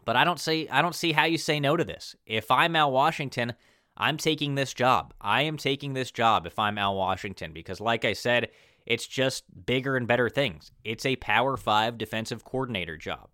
but 0.05 0.15
I 0.15 0.23
don't 0.23 0.39
see 0.39 0.67
I 0.69 0.81
don't 0.81 0.95
see 0.95 1.11
how 1.11 1.25
you 1.25 1.37
say 1.37 1.59
no 1.59 1.77
to 1.77 1.83
this. 1.83 2.15
If 2.25 2.49
I'm 2.49 2.75
Al 2.75 2.91
Washington, 2.91 3.53
I'm 3.99 4.17
taking 4.17 4.55
this 4.55 4.73
job. 4.73 5.13
I 5.19 5.41
am 5.41 5.57
taking 5.57 5.93
this 5.93 6.11
job 6.11 6.45
if 6.45 6.57
I'm 6.57 6.77
Al 6.77 6.95
Washington 6.95 7.51
because, 7.51 7.81
like 7.81 8.05
I 8.05 8.13
said, 8.13 8.49
it's 8.85 9.05
just 9.05 9.43
bigger 9.65 9.97
and 9.97 10.07
better 10.07 10.29
things. 10.29 10.71
It's 10.83 11.05
a 11.05 11.17
Power 11.17 11.57
Five 11.57 11.97
defensive 11.97 12.45
coordinator 12.45 12.97
job. 12.97 13.27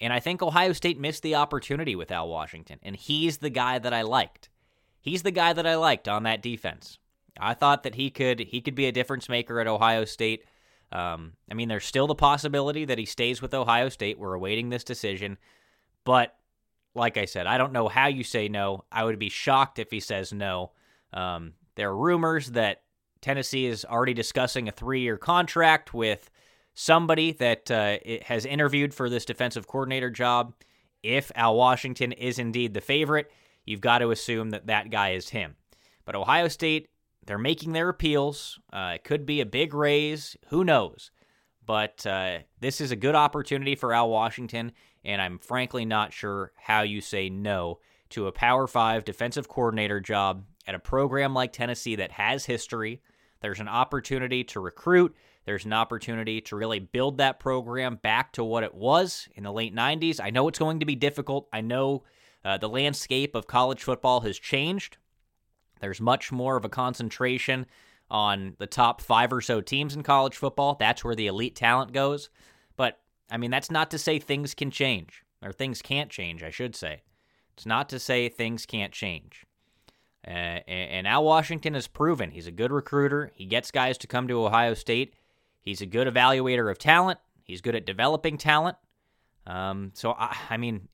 And 0.00 0.12
I 0.12 0.20
think 0.20 0.42
Ohio 0.42 0.72
State 0.72 0.98
missed 0.98 1.22
the 1.22 1.34
opportunity 1.34 1.94
with 1.94 2.10
Al 2.10 2.28
Washington, 2.28 2.78
and 2.82 2.96
he's 2.96 3.38
the 3.38 3.50
guy 3.50 3.78
that 3.78 3.94
I 3.94 4.02
liked. 4.02 4.48
He's 5.00 5.22
the 5.22 5.30
guy 5.30 5.52
that 5.52 5.66
I 5.66 5.76
liked 5.76 6.08
on 6.08 6.24
that 6.24 6.42
defense. 6.42 6.98
I 7.38 7.54
thought 7.54 7.82
that 7.82 7.94
he 7.94 8.10
could 8.10 8.40
he 8.40 8.60
could 8.60 8.74
be 8.74 8.86
a 8.86 8.92
difference 8.92 9.28
maker 9.28 9.60
at 9.60 9.66
Ohio 9.66 10.04
State. 10.04 10.44
Um, 10.90 11.34
I 11.50 11.54
mean, 11.54 11.68
there's 11.68 11.84
still 11.84 12.06
the 12.06 12.14
possibility 12.14 12.84
that 12.84 12.98
he 12.98 13.04
stays 13.04 13.42
with 13.42 13.54
Ohio 13.54 13.88
State. 13.88 14.18
We're 14.18 14.34
awaiting 14.34 14.68
this 14.70 14.84
decision, 14.84 15.36
but 16.04 16.34
like 16.96 17.16
I 17.16 17.26
said, 17.26 17.46
I 17.46 17.58
don't 17.58 17.72
know 17.72 17.88
how 17.88 18.08
you 18.08 18.24
say 18.24 18.48
no. 18.48 18.84
I 18.90 19.04
would 19.04 19.18
be 19.18 19.28
shocked 19.28 19.78
if 19.78 19.90
he 19.90 20.00
says 20.00 20.32
no. 20.32 20.72
Um, 21.12 21.52
there 21.76 21.90
are 21.90 21.96
rumors 21.96 22.52
that 22.52 22.82
Tennessee 23.20 23.66
is 23.66 23.84
already 23.84 24.14
discussing 24.14 24.68
a 24.68 24.72
three-year 24.72 25.16
contract 25.16 25.94
with 25.94 26.30
somebody 26.74 27.32
that 27.32 27.70
uh, 27.70 27.98
has 28.22 28.44
interviewed 28.44 28.94
for 28.94 29.08
this 29.08 29.24
defensive 29.24 29.66
coordinator 29.66 30.10
job. 30.10 30.54
If 31.02 31.30
Al 31.34 31.56
Washington 31.56 32.12
is 32.12 32.38
indeed 32.38 32.74
the 32.74 32.80
favorite, 32.80 33.30
you've 33.64 33.80
got 33.80 33.98
to 33.98 34.10
assume 34.10 34.50
that 34.50 34.66
that 34.66 34.90
guy 34.90 35.10
is 35.10 35.28
him. 35.30 35.56
But 36.04 36.16
Ohio 36.16 36.48
State, 36.48 36.88
they're 37.24 37.38
making 37.38 37.72
their 37.72 37.88
appeals. 37.88 38.58
Uh, 38.72 38.92
it 38.94 39.04
could 39.04 39.26
be 39.26 39.40
a 39.40 39.46
big 39.46 39.74
raise. 39.74 40.36
Who 40.48 40.64
knows? 40.64 41.10
But 41.64 42.06
uh, 42.06 42.38
this 42.60 42.80
is 42.80 42.92
a 42.92 42.96
good 42.96 43.16
opportunity 43.16 43.74
for 43.74 43.92
Al 43.92 44.08
Washington, 44.08 44.72
and 45.06 45.22
I'm 45.22 45.38
frankly 45.38 45.84
not 45.84 46.12
sure 46.12 46.52
how 46.56 46.82
you 46.82 47.00
say 47.00 47.30
no 47.30 47.78
to 48.10 48.26
a 48.26 48.32
Power 48.32 48.66
Five 48.66 49.04
defensive 49.04 49.48
coordinator 49.48 50.00
job 50.00 50.44
at 50.66 50.74
a 50.74 50.80
program 50.80 51.32
like 51.32 51.52
Tennessee 51.52 51.94
that 51.96 52.10
has 52.12 52.44
history. 52.44 53.00
There's 53.40 53.60
an 53.60 53.68
opportunity 53.68 54.42
to 54.44 54.60
recruit. 54.60 55.14
There's 55.44 55.64
an 55.64 55.72
opportunity 55.72 56.40
to 56.42 56.56
really 56.56 56.80
build 56.80 57.18
that 57.18 57.38
program 57.38 57.96
back 58.02 58.32
to 58.32 58.42
what 58.42 58.64
it 58.64 58.74
was 58.74 59.28
in 59.36 59.44
the 59.44 59.52
late 59.52 59.74
90s. 59.74 60.20
I 60.20 60.30
know 60.30 60.48
it's 60.48 60.58
going 60.58 60.80
to 60.80 60.86
be 60.86 60.96
difficult. 60.96 61.48
I 61.52 61.60
know 61.60 62.02
uh, 62.44 62.58
the 62.58 62.68
landscape 62.68 63.36
of 63.36 63.46
college 63.46 63.84
football 63.84 64.22
has 64.22 64.38
changed. 64.38 64.96
There's 65.80 66.00
much 66.00 66.32
more 66.32 66.56
of 66.56 66.64
a 66.64 66.68
concentration 66.68 67.66
on 68.10 68.56
the 68.58 68.66
top 68.66 69.00
five 69.00 69.32
or 69.32 69.40
so 69.40 69.60
teams 69.60 69.94
in 69.94 70.02
college 70.02 70.36
football. 70.36 70.76
That's 70.78 71.04
where 71.04 71.14
the 71.14 71.28
elite 71.28 71.54
talent 71.54 71.92
goes. 71.92 72.28
I 73.30 73.36
mean, 73.36 73.50
that's 73.50 73.70
not 73.70 73.90
to 73.90 73.98
say 73.98 74.18
things 74.18 74.54
can 74.54 74.70
change, 74.70 75.22
or 75.42 75.52
things 75.52 75.82
can't 75.82 76.10
change, 76.10 76.42
I 76.42 76.50
should 76.50 76.76
say. 76.76 77.02
It's 77.54 77.66
not 77.66 77.88
to 77.88 77.98
say 77.98 78.28
things 78.28 78.66
can't 78.66 78.92
change. 78.92 79.44
Uh, 80.26 80.60
and 80.68 81.06
Al 81.06 81.24
Washington 81.24 81.74
has 81.74 81.86
proven 81.86 82.32
he's 82.32 82.46
a 82.46 82.52
good 82.52 82.72
recruiter. 82.72 83.32
He 83.34 83.46
gets 83.46 83.70
guys 83.70 83.96
to 83.98 84.06
come 84.06 84.26
to 84.28 84.44
Ohio 84.44 84.74
State. 84.74 85.14
He's 85.60 85.80
a 85.80 85.86
good 85.86 86.08
evaluator 86.08 86.70
of 86.70 86.78
talent. 86.78 87.20
He's 87.44 87.60
good 87.60 87.76
at 87.76 87.86
developing 87.86 88.36
talent. 88.36 88.76
Um, 89.46 89.92
so, 89.94 90.12
I, 90.12 90.36
I 90.50 90.56
mean, 90.56 90.88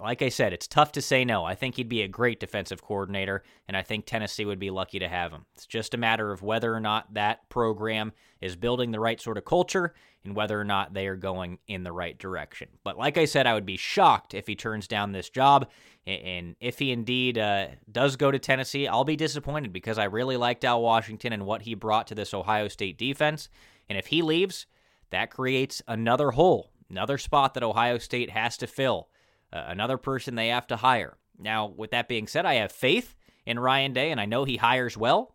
like 0.00 0.22
I 0.22 0.30
said, 0.30 0.52
it's 0.52 0.66
tough 0.66 0.92
to 0.92 1.02
say 1.02 1.24
no. 1.24 1.44
I 1.44 1.54
think 1.54 1.76
he'd 1.76 1.88
be 1.88 2.02
a 2.02 2.08
great 2.08 2.40
defensive 2.40 2.82
coordinator, 2.82 3.44
and 3.68 3.76
I 3.76 3.82
think 3.82 4.06
Tennessee 4.06 4.44
would 4.44 4.58
be 4.58 4.70
lucky 4.70 4.98
to 4.98 5.08
have 5.08 5.30
him. 5.30 5.44
It's 5.54 5.66
just 5.66 5.94
a 5.94 5.98
matter 5.98 6.32
of 6.32 6.42
whether 6.42 6.74
or 6.74 6.80
not 6.80 7.12
that 7.14 7.48
program 7.48 8.12
is 8.40 8.56
building 8.56 8.90
the 8.90 9.00
right 9.00 9.20
sort 9.20 9.38
of 9.38 9.44
culture 9.44 9.94
and 10.24 10.36
whether 10.36 10.60
or 10.60 10.64
not 10.64 10.94
they 10.94 11.06
are 11.08 11.16
going 11.16 11.58
in 11.66 11.82
the 11.82 11.92
right 11.92 12.16
direction. 12.18 12.68
But 12.84 12.96
like 12.96 13.18
I 13.18 13.24
said, 13.24 13.46
I 13.46 13.54
would 13.54 13.66
be 13.66 13.76
shocked 13.76 14.34
if 14.34 14.46
he 14.46 14.54
turns 14.54 14.86
down 14.86 15.12
this 15.12 15.28
job. 15.28 15.68
And 16.06 16.56
if 16.60 16.78
he 16.78 16.92
indeed 16.92 17.38
uh, 17.38 17.68
does 17.90 18.16
go 18.16 18.30
to 18.30 18.38
Tennessee, 18.38 18.86
I'll 18.86 19.04
be 19.04 19.16
disappointed 19.16 19.72
because 19.72 19.98
I 19.98 20.04
really 20.04 20.36
liked 20.36 20.64
Al 20.64 20.82
Washington 20.82 21.32
and 21.32 21.46
what 21.46 21.62
he 21.62 21.74
brought 21.74 22.06
to 22.08 22.14
this 22.14 22.34
Ohio 22.34 22.68
State 22.68 22.98
defense. 22.98 23.48
And 23.88 23.98
if 23.98 24.06
he 24.06 24.22
leaves, 24.22 24.66
that 25.10 25.30
creates 25.30 25.82
another 25.86 26.32
hole, 26.32 26.70
another 26.88 27.18
spot 27.18 27.54
that 27.54 27.62
Ohio 27.62 27.98
State 27.98 28.30
has 28.30 28.56
to 28.58 28.66
fill 28.66 29.08
uh, 29.52 29.64
another 29.66 29.96
person 29.96 30.34
they 30.34 30.48
have 30.48 30.66
to 30.68 30.76
hire. 30.76 31.18
Now, 31.38 31.66
with 31.66 31.90
that 31.90 32.08
being 32.08 32.26
said, 32.26 32.46
I 32.46 32.54
have 32.54 32.72
faith 32.72 33.14
in 33.44 33.58
Ryan 33.58 33.92
Day, 33.92 34.10
and 34.10 34.20
I 34.20 34.26
know 34.26 34.44
he 34.44 34.56
hires 34.56 34.96
well, 34.96 35.34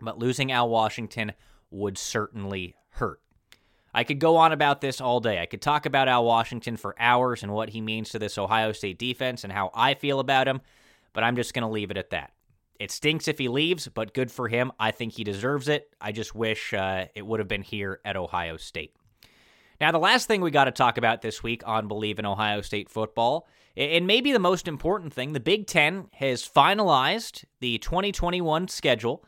but 0.00 0.18
losing 0.18 0.52
Al 0.52 0.68
Washington 0.68 1.32
would 1.70 1.98
certainly 1.98 2.76
hurt. 2.90 3.20
I 3.94 4.04
could 4.04 4.18
go 4.18 4.36
on 4.36 4.52
about 4.52 4.80
this 4.80 5.00
all 5.00 5.20
day. 5.20 5.40
I 5.40 5.46
could 5.46 5.60
talk 5.60 5.84
about 5.84 6.08
Al 6.08 6.24
Washington 6.24 6.76
for 6.76 6.94
hours 6.98 7.42
and 7.42 7.52
what 7.52 7.70
he 7.70 7.80
means 7.80 8.10
to 8.10 8.18
this 8.18 8.38
Ohio 8.38 8.72
State 8.72 8.98
defense 8.98 9.44
and 9.44 9.52
how 9.52 9.70
I 9.74 9.94
feel 9.94 10.18
about 10.18 10.48
him, 10.48 10.62
but 11.12 11.24
I'm 11.24 11.36
just 11.36 11.52
going 11.52 11.62
to 11.62 11.68
leave 11.68 11.90
it 11.90 11.98
at 11.98 12.10
that. 12.10 12.32
It 12.80 12.90
stinks 12.90 13.28
if 13.28 13.38
he 13.38 13.48
leaves, 13.48 13.88
but 13.88 14.14
good 14.14 14.30
for 14.30 14.48
him. 14.48 14.72
I 14.80 14.90
think 14.90 15.12
he 15.12 15.24
deserves 15.24 15.68
it. 15.68 15.94
I 16.00 16.10
just 16.10 16.34
wish 16.34 16.72
uh, 16.72 17.06
it 17.14 17.24
would 17.24 17.38
have 17.38 17.48
been 17.48 17.62
here 17.62 18.00
at 18.04 18.16
Ohio 18.16 18.56
State. 18.56 18.96
Now, 19.80 19.92
the 19.92 19.98
last 19.98 20.26
thing 20.26 20.40
we 20.40 20.50
got 20.50 20.64
to 20.64 20.70
talk 20.70 20.96
about 20.96 21.22
this 21.22 21.42
week 21.42 21.62
on 21.66 21.86
Believe 21.86 22.18
in 22.18 22.26
Ohio 22.26 22.60
State 22.60 22.88
football, 22.88 23.46
and 23.76 24.06
maybe 24.06 24.32
the 24.32 24.38
most 24.38 24.68
important 24.68 25.12
thing, 25.12 25.32
the 25.32 25.40
Big 25.40 25.66
Ten 25.66 26.08
has 26.14 26.48
finalized 26.48 27.44
the 27.60 27.78
2021 27.78 28.68
schedule, 28.68 29.24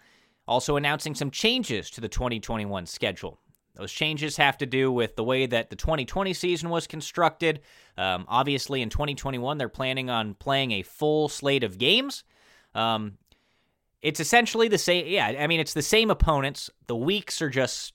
also 0.47 0.77
announcing 0.77 1.15
some 1.15 1.31
changes 1.31 1.91
to 1.91 2.01
the 2.01 2.09
2021 2.09 2.87
schedule. 2.87 3.41
Those 3.77 3.93
changes 3.93 4.37
have 4.37 4.59
to 4.59 4.67
do 4.67 4.93
with 4.93 5.17
the 5.17 5.25
way 5.25 5.47
that 5.47 5.71
the 5.71 5.77
2020 5.77 6.33
season 6.33 6.71
was 6.71 6.87
constructed. 6.87 7.61
Um, 7.99 8.25
obviously, 8.29 8.83
in 8.83 8.89
2021, 8.89 9.59
they're 9.59 9.69
planning 9.69 10.11
on 10.11 10.35
playing 10.35 10.71
a 10.73 10.83
full 10.83 11.29
slate 11.29 11.65
of 11.65 11.79
games. 11.79 12.23
Um, 12.75 13.19
it's 14.01 14.21
essentially 14.21 14.69
the 14.69 14.79
same. 14.79 15.07
Yeah, 15.07 15.27
I 15.27 15.47
mean, 15.47 15.61
it's 15.61 15.75
the 15.75 15.83
same 15.83 16.11
opponents. 16.11 16.71
The 16.87 16.97
weeks 16.97 17.43
are 17.43 17.51
just 17.51 17.95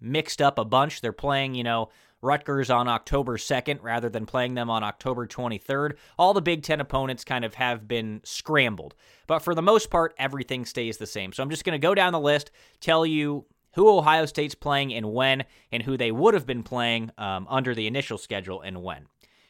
mixed 0.00 0.40
up 0.40 0.58
a 0.58 0.64
bunch. 0.64 1.00
They're 1.00 1.12
playing, 1.12 1.54
you 1.54 1.64
know, 1.64 1.90
Rutgers 2.22 2.70
on 2.70 2.88
October 2.88 3.36
2nd 3.36 3.82
rather 3.82 4.08
than 4.08 4.26
playing 4.26 4.54
them 4.54 4.70
on 4.70 4.82
October 4.82 5.26
23rd. 5.26 5.94
All 6.18 6.34
the 6.34 6.42
Big 6.42 6.62
Ten 6.62 6.80
opponents 6.80 7.24
kind 7.24 7.44
of 7.44 7.54
have 7.54 7.86
been 7.86 8.20
scrambled. 8.24 8.94
But 9.26 9.40
for 9.40 9.54
the 9.54 9.62
most 9.62 9.90
part, 9.90 10.14
everything 10.18 10.64
stays 10.64 10.98
the 10.98 11.06
same. 11.06 11.32
So 11.32 11.42
I'm 11.42 11.50
just 11.50 11.64
going 11.64 11.78
to 11.78 11.84
go 11.84 11.94
down 11.94 12.12
the 12.12 12.20
list, 12.20 12.50
tell 12.80 13.04
you 13.04 13.44
who 13.76 13.90
Ohio 13.90 14.24
State's 14.24 14.54
playing 14.54 14.92
and 14.94 15.12
when, 15.12 15.44
and 15.70 15.82
who 15.82 15.98
they 15.98 16.10
would 16.10 16.32
have 16.32 16.46
been 16.46 16.62
playing 16.62 17.10
um, 17.18 17.46
under 17.48 17.74
the 17.74 17.86
initial 17.86 18.16
schedule 18.16 18.62
and 18.62 18.82
when. 18.82 19.06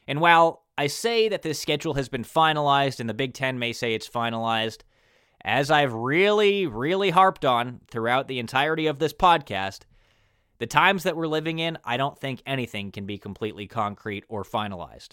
And 0.09 0.21
while 0.21 0.65
I 0.77 0.89
say 0.89 1.29
that 1.29 1.43
this 1.43 1.61
schedule 1.61 1.95
has 1.95 2.09
been 2.09 2.25
finalized 2.25 2.99
and 2.99 3.09
the 3.09 3.15
Big 3.15 3.35
Ten 3.35 3.59
may 3.59 3.73
say 3.73 3.95
it's 3.95 4.09
finalized, 4.09 4.81
as 5.45 5.71
I've 5.71 5.93
really, 5.93 6.67
really 6.67 7.11
harped 7.11 7.45
on 7.45 7.81
throughout 7.89 8.27
the 8.27 8.41
entirety 8.41 8.89
of 8.89 8.99
this 8.99 9.13
podcast, 9.13 9.83
the 10.59 10.67
times 10.67 11.05
that 11.05 11.17
we're 11.17 11.29
living 11.29 11.61
in, 11.61 11.79
I 11.85 11.97
don't 11.97 12.19
think 12.19 12.43
anything 12.45 12.91
can 12.91 13.07
be 13.07 13.19
completely 13.19 13.69
concrete 13.69 14.25
or 14.29 14.43
finalized. 14.43 15.11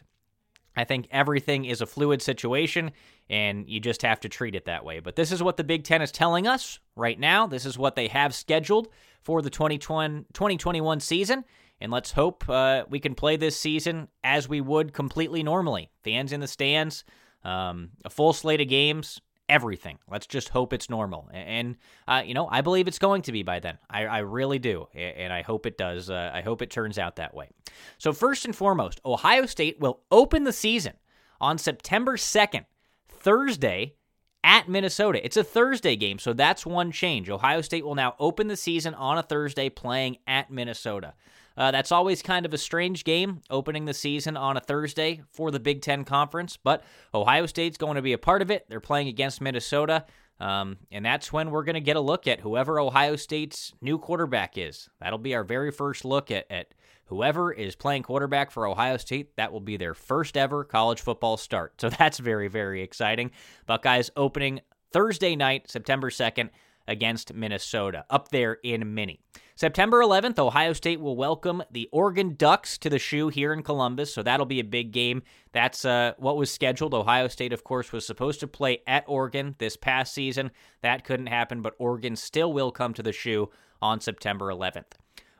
I 0.75 0.83
think 0.83 1.07
everything 1.11 1.65
is 1.65 1.81
a 1.81 1.85
fluid 1.85 2.21
situation, 2.21 2.91
and 3.29 3.69
you 3.69 3.79
just 3.79 4.01
have 4.01 4.19
to 4.21 4.29
treat 4.29 4.55
it 4.55 4.65
that 4.65 4.83
way. 4.83 4.99
But 4.99 5.15
this 5.15 5.31
is 5.31 5.43
what 5.43 5.57
the 5.57 5.63
Big 5.63 5.83
Ten 5.83 6.01
is 6.01 6.11
telling 6.11 6.47
us 6.47 6.79
right 6.95 7.19
now. 7.19 7.47
This 7.47 7.65
is 7.65 7.77
what 7.77 7.95
they 7.95 8.07
have 8.07 8.33
scheduled 8.33 8.87
for 9.21 9.41
the 9.41 9.49
2020, 9.49 10.25
2021 10.33 10.99
season. 10.99 11.43
And 11.79 11.91
let's 11.91 12.11
hope 12.11 12.47
uh, 12.47 12.85
we 12.89 12.99
can 12.99 13.13
play 13.13 13.35
this 13.35 13.59
season 13.59 14.07
as 14.23 14.47
we 14.47 14.61
would 14.61 14.93
completely 14.93 15.43
normally. 15.43 15.89
Fans 16.03 16.31
in 16.31 16.39
the 16.39 16.47
stands, 16.47 17.03
um, 17.43 17.89
a 18.05 18.09
full 18.09 18.33
slate 18.33 18.61
of 18.61 18.69
games, 18.69 19.19
everything. 19.49 19.99
Let's 20.09 20.27
just 20.27 20.49
hope 20.49 20.73
it's 20.73 20.89
normal. 20.89 21.29
And, 21.33 21.77
uh, 22.07 22.23
you 22.25 22.33
know, 22.33 22.47
I 22.49 22.61
believe 22.61 22.87
it's 22.87 22.99
going 22.99 23.23
to 23.23 23.31
be 23.31 23.43
by 23.43 23.59
then. 23.59 23.77
I, 23.89 24.05
I 24.05 24.17
really 24.19 24.59
do. 24.59 24.87
And 24.93 25.31
I 25.31 25.41
hope 25.41 25.65
it 25.65 25.77
does. 25.77 26.09
Uh, 26.09 26.31
I 26.33 26.41
hope 26.41 26.61
it 26.61 26.69
turns 26.69 26.97
out 26.97 27.17
that 27.17 27.33
way. 27.33 27.49
So, 27.97 28.13
first 28.13 28.45
and 28.45 28.55
foremost, 28.55 29.01
Ohio 29.05 29.45
State 29.45 29.79
will 29.79 30.01
open 30.11 30.43
the 30.43 30.53
season 30.53 30.93
on 31.39 31.57
September 31.57 32.17
2nd, 32.17 32.65
Thursday, 33.07 33.95
at 34.43 34.67
Minnesota. 34.67 35.23
It's 35.23 35.37
a 35.37 35.43
Thursday 35.43 35.95
game, 35.95 36.19
so 36.19 36.33
that's 36.33 36.65
one 36.65 36.91
change. 36.91 37.29
Ohio 37.29 37.61
State 37.61 37.85
will 37.85 37.95
now 37.95 38.15
open 38.19 38.47
the 38.47 38.57
season 38.57 38.93
on 38.93 39.17
a 39.17 39.23
Thursday 39.23 39.69
playing 39.69 40.17
at 40.27 40.51
Minnesota. 40.51 41.13
Uh, 41.55 41.71
that's 41.71 41.91
always 41.91 42.21
kind 42.21 42.45
of 42.45 42.53
a 42.53 42.57
strange 42.57 43.03
game, 43.03 43.41
opening 43.49 43.85
the 43.85 43.93
season 43.93 44.35
on 44.35 44.57
a 44.57 44.61
Thursday 44.61 45.21
for 45.31 45.51
the 45.51 45.59
Big 45.59 45.81
Ten 45.81 46.03
Conference, 46.03 46.57
but 46.57 46.83
Ohio 47.13 47.45
State's 47.45 47.77
going 47.77 47.95
to 47.95 48.01
be 48.01 48.13
a 48.13 48.17
part 48.17 48.41
of 48.41 48.49
it. 48.49 48.65
They're 48.69 48.79
playing 48.79 49.07
against 49.07 49.41
Minnesota, 49.41 50.05
um, 50.39 50.77
and 50.91 51.05
that's 51.05 51.31
when 51.31 51.51
we're 51.51 51.63
going 51.63 51.75
to 51.75 51.81
get 51.81 51.95
a 51.95 52.01
look 52.01 52.27
at 52.27 52.39
whoever 52.39 52.79
Ohio 52.79 53.15
State's 53.15 53.73
new 53.81 53.99
quarterback 53.99 54.57
is. 54.57 54.89
That'll 54.99 55.19
be 55.19 55.35
our 55.35 55.43
very 55.43 55.71
first 55.71 56.05
look 56.05 56.31
at, 56.31 56.49
at 56.49 56.73
whoever 57.05 57.51
is 57.51 57.75
playing 57.75 58.03
quarterback 58.03 58.49
for 58.49 58.67
Ohio 58.67 58.97
State. 58.97 59.35
That 59.37 59.53
will 59.53 59.59
be 59.59 59.77
their 59.77 59.93
first 59.93 60.35
ever 60.35 60.63
college 60.63 61.01
football 61.01 61.37
start. 61.37 61.79
So 61.79 61.89
that's 61.99 62.17
very, 62.17 62.47
very 62.47 62.81
exciting. 62.81 63.31
Buckeyes 63.67 64.09
opening 64.15 64.61
Thursday 64.91 65.35
night, 65.35 65.69
September 65.69 66.09
2nd 66.09 66.49
against 66.87 67.33
Minnesota 67.33 68.05
up 68.09 68.29
there 68.29 68.57
in 68.63 68.93
Mini. 68.93 69.19
September 69.55 69.99
11th, 69.99 70.39
Ohio 70.39 70.73
State 70.73 70.99
will 70.99 71.15
welcome 71.15 71.61
the 71.69 71.87
Oregon 71.91 72.33
Ducks 72.35 72.75
to 72.79 72.89
the 72.89 72.97
shoe 72.97 73.27
here 73.27 73.53
in 73.53 73.61
Columbus, 73.61 74.11
so 74.11 74.23
that'll 74.23 74.47
be 74.47 74.59
a 74.59 74.63
big 74.63 74.91
game. 74.91 75.21
That's 75.51 75.85
uh, 75.85 76.13
what 76.17 76.37
was 76.37 76.51
scheduled. 76.51 76.95
Ohio 76.95 77.27
State, 77.27 77.53
of 77.53 77.63
course, 77.63 77.91
was 77.91 78.03
supposed 78.03 78.39
to 78.39 78.47
play 78.47 78.81
at 78.87 79.03
Oregon 79.05 79.53
this 79.59 79.77
past 79.77 80.11
season. 80.11 80.49
That 80.81 81.03
couldn't 81.03 81.27
happen, 81.27 81.61
but 81.61 81.75
Oregon 81.77 82.15
still 82.15 82.51
will 82.51 82.71
come 82.71 82.95
to 82.95 83.03
the 83.03 83.11
shoe 83.11 83.51
on 83.79 84.01
September 84.01 84.47
11th. 84.47 84.93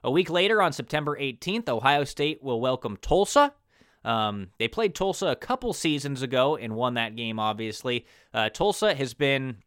A 0.03 0.12
week 0.12 0.29
later, 0.29 0.62
on 0.62 0.74
September 0.74 1.17
18th, 1.17 1.67
Ohio 1.67 2.03
State 2.03 2.43
will 2.43 2.62
welcome 2.62 2.98
Tulsa. 2.98 3.51
Um, 4.05 4.50
they 4.60 4.67
played 4.67 4.93
Tulsa 4.93 5.27
a 5.27 5.36
couple 5.36 5.74
seasons 5.74 6.22
ago 6.22 6.55
and 6.55 6.75
won 6.75 6.93
that 6.96 7.15
game, 7.15 7.39
obviously. 7.39 8.05
Uh, 8.32 8.50
Tulsa 8.50 8.93
has 8.93 9.15
been 9.15 9.58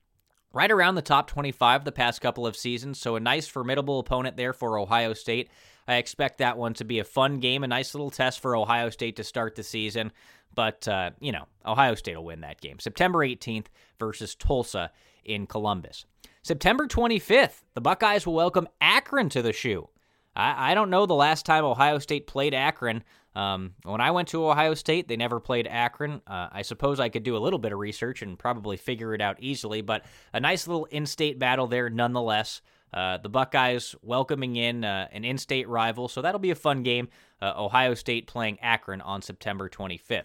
right 0.57 0.73
around 0.73 0.95
the 0.95 1.03
top 1.03 1.29
25 1.29 1.85
the 1.85 1.93
past 1.93 2.23
couple 2.23 2.47
of 2.47 2.57
seasons. 2.57 2.99
So 2.99 3.15
a 3.15 3.21
nice, 3.21 3.47
formidable 3.47 3.99
opponent 3.99 4.39
there 4.39 4.55
for 4.55 4.79
Ohio 4.79 5.13
State. 5.13 5.51
I 5.87 5.97
expect 5.97 6.39
that 6.39 6.57
one 6.57 6.73
to 6.75 6.85
be 6.85 6.99
a 6.99 7.05
fun 7.05 7.41
game, 7.41 7.63
a 7.63 7.69
nice 7.69 7.95
little 7.95 8.11
test 8.11 8.41
for 8.41 8.57
Ohio 8.57 8.89
State 8.89 9.17
to 9.17 9.25
start 9.25 9.55
the 9.55 9.63
season. 9.63 10.13
But, 10.55 10.89
uh, 10.89 11.11
you 11.21 11.31
know, 11.31 11.47
Ohio 11.67 11.95
State 11.95 12.17
will 12.17 12.25
win 12.25 12.41
that 12.41 12.63
game. 12.63 12.79
September 12.79 13.19
18th 13.19 13.67
versus 14.01 14.35
Tulsa 14.35 14.91
in 15.27 15.47
Columbus. 15.47 16.07
September 16.43 16.87
25th, 16.87 17.63
the 17.75 17.83
Buckeyes 17.83 18.27
will 18.27 18.35
welcome 18.35 18.67
Akron 18.81 19.29
to 19.29 19.43
the 19.43 19.53
shoe. 19.53 19.91
I, 20.35 20.73
I 20.73 20.75
don't 20.75 20.91
know 20.91 21.05
the 21.05 21.15
last 21.15 21.45
time 21.45 21.65
Ohio 21.65 21.99
State 21.99 22.27
played 22.27 22.55
Akron. 22.55 23.05
Um, 23.37 23.75
when 23.83 24.01
I 24.01 24.13
went 24.13 24.29
to 24.29 24.49
Ohio 24.49 24.73
State, 24.73 25.09
they 25.09 25.17
never 25.17 25.41
played 25.41 25.67
Akron. 25.67 26.23
Uh, 26.27 26.49
I 26.51 26.63
suppose 26.63 26.99
I 26.99 27.11
could 27.11 27.23
do 27.23 27.37
a 27.37 27.39
little 27.39 27.59
bit 27.59 27.71
of 27.71 27.79
research 27.79 28.23
and 28.23 28.39
probably 28.39 28.79
figure 28.79 29.13
it 29.13 29.21
out 29.21 29.37
easily, 29.41 29.83
but 29.83 30.07
a 30.33 30.41
nice 30.41 30.67
little 30.67 30.87
in 30.87 31.05
state 31.05 31.39
battle 31.39 31.67
there 31.67 31.91
nonetheless. 31.91 32.63
Uh, 32.95 33.19
the 33.19 33.29
Buckeyes 33.29 33.95
welcoming 34.01 34.57
in 34.57 34.85
uh, 34.85 35.09
an 35.13 35.23
in 35.23 35.37
state 35.37 35.69
rival, 35.69 36.09
so 36.09 36.23
that'll 36.23 36.41
be 36.41 36.51
a 36.51 36.55
fun 36.55 36.83
game. 36.83 37.09
Uh, 37.43 37.53
Ohio 37.59 37.93
State 37.93 38.27
playing 38.27 38.59
Akron 38.61 39.03
on 39.03 39.21
September 39.21 39.69
25th. 39.69 40.25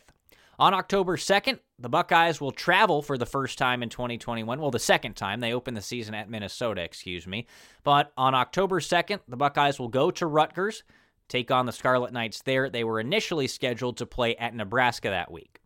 On 0.58 0.74
October 0.74 1.18
2nd, 1.18 1.60
the 1.80 1.90
Buckeyes 1.90 2.40
will 2.40 2.52
travel 2.52 3.02
for 3.02 3.18
the 3.18 3.26
first 3.26 3.58
time 3.58 3.84
in 3.84 3.90
2021. 3.90 4.62
Well, 4.62 4.72
the 4.72 4.80
second 4.80 5.16
time. 5.16 5.42
They 5.42 5.54
open 5.54 5.74
the 5.74 5.82
season 5.82 6.14
at 6.14 6.30
Minnesota, 6.30 6.82
excuse 6.82 7.28
me. 7.28 7.48
But 7.84 8.14
on 8.16 8.36
October 8.36 8.80
2nd, 8.80 9.20
the 9.28 9.38
Buckeyes 9.38 9.80
will 9.80 9.90
go 9.90 10.12
to 10.12 10.28
Rutgers 10.28 10.84
take 11.32 11.50
on 11.50 11.66
the 11.66 11.72
Scarlet 11.72 12.12
Knights 12.12 12.42
there. 12.42 12.70
They 12.70 12.84
were 12.84 13.00
initially 13.00 13.48
scheduled 13.48 13.98
to 13.98 14.06
play 14.06 14.36
at 14.36 14.54
Nebraska 14.54 15.10
that 15.10 15.32
week. 15.32 15.62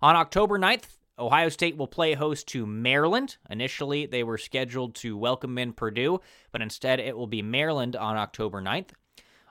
On 0.00 0.16
October 0.16 0.58
9th, 0.58 0.84
Ohio 1.18 1.50
State 1.50 1.76
will 1.76 1.86
play 1.86 2.14
host 2.14 2.48
to 2.48 2.66
Maryland. 2.66 3.36
Initially, 3.50 4.06
they 4.06 4.24
were 4.24 4.38
scheduled 4.38 4.94
to 4.96 5.16
welcome 5.16 5.58
in 5.58 5.74
Purdue, 5.74 6.20
but 6.50 6.62
instead 6.62 6.98
it 6.98 7.16
will 7.16 7.26
be 7.26 7.42
Maryland 7.42 7.94
on 7.94 8.16
October 8.16 8.62
9th. 8.62 8.90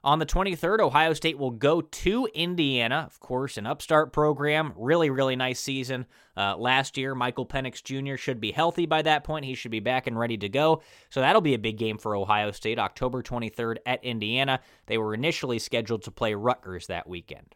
On 0.03 0.17
the 0.17 0.25
23rd, 0.25 0.79
Ohio 0.79 1.13
State 1.13 1.37
will 1.37 1.51
go 1.51 1.79
to 1.79 2.27
Indiana, 2.33 3.03
of 3.05 3.19
course, 3.19 3.57
an 3.57 3.67
upstart 3.67 4.11
program. 4.11 4.73
Really, 4.75 5.11
really 5.11 5.35
nice 5.35 5.59
season 5.59 6.07
uh, 6.35 6.57
last 6.57 6.97
year. 6.97 7.13
Michael 7.13 7.45
Penix 7.45 7.83
Jr. 7.83 8.15
should 8.15 8.41
be 8.41 8.51
healthy 8.51 8.87
by 8.87 9.03
that 9.03 9.23
point. 9.23 9.45
He 9.45 9.53
should 9.53 9.69
be 9.69 9.79
back 9.79 10.07
and 10.07 10.17
ready 10.17 10.37
to 10.37 10.49
go. 10.49 10.81
So 11.11 11.21
that'll 11.21 11.41
be 11.41 11.53
a 11.53 11.59
big 11.59 11.77
game 11.77 11.99
for 11.99 12.15
Ohio 12.15 12.49
State, 12.49 12.79
October 12.79 13.21
23rd 13.21 13.77
at 13.85 14.03
Indiana. 14.03 14.61
They 14.87 14.97
were 14.97 15.13
initially 15.13 15.59
scheduled 15.59 16.01
to 16.03 16.11
play 16.11 16.33
Rutgers 16.33 16.87
that 16.87 17.07
weekend. 17.07 17.53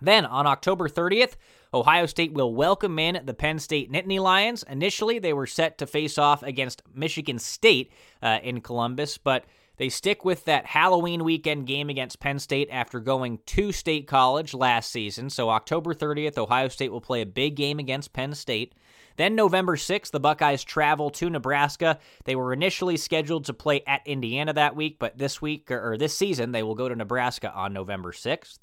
Then 0.00 0.26
on 0.26 0.46
October 0.46 0.88
30th, 0.88 1.34
Ohio 1.74 2.06
State 2.06 2.32
will 2.32 2.54
welcome 2.54 3.00
in 3.00 3.20
the 3.24 3.34
Penn 3.34 3.58
State 3.58 3.90
Nittany 3.90 4.20
Lions. 4.20 4.62
Initially, 4.62 5.18
they 5.18 5.32
were 5.32 5.48
set 5.48 5.78
to 5.78 5.88
face 5.88 6.18
off 6.18 6.44
against 6.44 6.82
Michigan 6.94 7.40
State 7.40 7.90
uh, 8.22 8.38
in 8.44 8.60
Columbus, 8.60 9.18
but 9.18 9.44
they 9.78 9.88
stick 9.88 10.24
with 10.24 10.44
that 10.44 10.66
Halloween 10.66 11.24
weekend 11.24 11.66
game 11.66 11.88
against 11.88 12.20
Penn 12.20 12.38
State 12.38 12.68
after 12.70 13.00
going 13.00 13.38
to 13.46 13.72
State 13.72 14.06
College 14.06 14.52
last 14.52 14.90
season. 14.90 15.30
So, 15.30 15.48
October 15.50 15.94
30th, 15.94 16.36
Ohio 16.36 16.68
State 16.68 16.92
will 16.92 17.00
play 17.00 17.22
a 17.22 17.26
big 17.26 17.56
game 17.56 17.78
against 17.78 18.12
Penn 18.12 18.34
State. 18.34 18.74
Then, 19.16 19.34
November 19.34 19.76
6th, 19.76 20.10
the 20.10 20.20
Buckeyes 20.20 20.62
travel 20.62 21.10
to 21.10 21.30
Nebraska. 21.30 21.98
They 22.24 22.36
were 22.36 22.52
initially 22.52 22.96
scheduled 22.96 23.46
to 23.46 23.54
play 23.54 23.82
at 23.86 24.06
Indiana 24.06 24.52
that 24.52 24.76
week, 24.76 24.98
but 24.98 25.18
this 25.18 25.40
week, 25.40 25.70
or 25.70 25.96
this 25.96 26.16
season, 26.16 26.52
they 26.52 26.62
will 26.62 26.76
go 26.76 26.88
to 26.88 26.94
Nebraska 26.94 27.52
on 27.52 27.72
November 27.72 28.12
6th. 28.12 28.58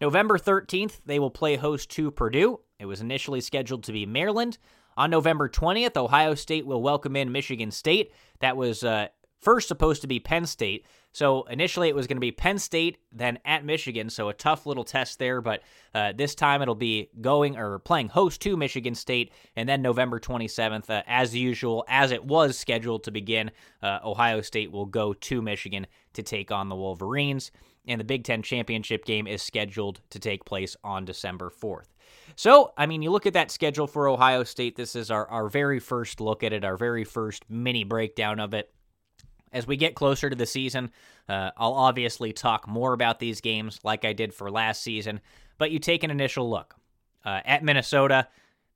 November 0.00 0.38
13th, 0.38 1.00
they 1.04 1.18
will 1.18 1.30
play 1.30 1.56
host 1.56 1.90
to 1.90 2.10
Purdue. 2.10 2.60
It 2.78 2.86
was 2.86 3.00
initially 3.00 3.40
scheduled 3.40 3.84
to 3.84 3.92
be 3.92 4.06
Maryland. 4.06 4.58
On 4.96 5.10
November 5.10 5.48
20th, 5.48 5.96
Ohio 5.96 6.34
State 6.34 6.66
will 6.66 6.82
welcome 6.82 7.14
in 7.14 7.30
Michigan 7.30 7.70
State. 7.70 8.12
That 8.40 8.56
was 8.56 8.82
uh, 8.82 9.08
first 9.40 9.68
supposed 9.68 10.02
to 10.02 10.08
be 10.08 10.20
Penn 10.20 10.46
State. 10.46 10.86
So 11.12 11.44
initially 11.44 11.88
it 11.88 11.94
was 11.94 12.06
going 12.06 12.16
to 12.16 12.20
be 12.20 12.32
Penn 12.32 12.58
State, 12.58 12.98
then 13.12 13.38
at 13.44 13.64
Michigan. 13.64 14.10
So 14.10 14.28
a 14.28 14.34
tough 14.34 14.66
little 14.66 14.84
test 14.84 15.18
there, 15.18 15.40
but 15.40 15.62
uh, 15.94 16.12
this 16.16 16.34
time 16.34 16.62
it'll 16.62 16.74
be 16.74 17.10
going 17.20 17.56
or 17.56 17.78
playing 17.78 18.08
host 18.08 18.40
to 18.42 18.56
Michigan 18.56 18.94
State, 18.94 19.32
and 19.56 19.68
then 19.68 19.82
November 19.82 20.20
27th, 20.20 20.90
uh, 20.90 21.02
as 21.06 21.34
usual, 21.34 21.84
as 21.88 22.12
it 22.12 22.24
was 22.24 22.58
scheduled 22.58 23.04
to 23.04 23.10
begin, 23.10 23.50
uh, 23.82 24.00
Ohio 24.04 24.40
State 24.40 24.70
will 24.70 24.86
go 24.86 25.12
to 25.14 25.42
Michigan 25.42 25.86
to 26.12 26.22
take 26.22 26.50
on 26.52 26.68
the 26.68 26.76
Wolverines. 26.76 27.50
And 27.86 27.98
the 27.98 28.04
Big 28.04 28.24
Ten 28.24 28.42
championship 28.42 29.06
game 29.06 29.26
is 29.26 29.42
scheduled 29.42 30.02
to 30.10 30.18
take 30.18 30.44
place 30.44 30.76
on 30.84 31.06
December 31.06 31.50
4th. 31.50 31.86
So, 32.36 32.72
I 32.76 32.86
mean, 32.86 33.02
you 33.02 33.10
look 33.10 33.26
at 33.26 33.32
that 33.32 33.50
schedule 33.50 33.86
for 33.86 34.08
Ohio 34.08 34.44
State. 34.44 34.76
This 34.76 34.94
is 34.94 35.10
our, 35.10 35.26
our 35.28 35.48
very 35.48 35.80
first 35.80 36.20
look 36.20 36.42
at 36.42 36.52
it, 36.52 36.64
our 36.64 36.76
very 36.76 37.04
first 37.04 37.44
mini 37.48 37.84
breakdown 37.84 38.40
of 38.40 38.52
it. 38.52 38.70
As 39.52 39.66
we 39.66 39.76
get 39.76 39.94
closer 39.94 40.30
to 40.30 40.36
the 40.36 40.46
season, 40.46 40.90
uh, 41.28 41.50
I'll 41.56 41.74
obviously 41.74 42.32
talk 42.32 42.66
more 42.66 42.92
about 42.92 43.18
these 43.18 43.40
games 43.40 43.80
like 43.82 44.04
I 44.04 44.12
did 44.12 44.34
for 44.34 44.50
last 44.50 44.82
season, 44.82 45.20
but 45.58 45.70
you 45.70 45.78
take 45.78 46.04
an 46.04 46.10
initial 46.10 46.48
look. 46.48 46.74
Uh, 47.24 47.40
at 47.44 47.64
Minnesota, 47.64 48.28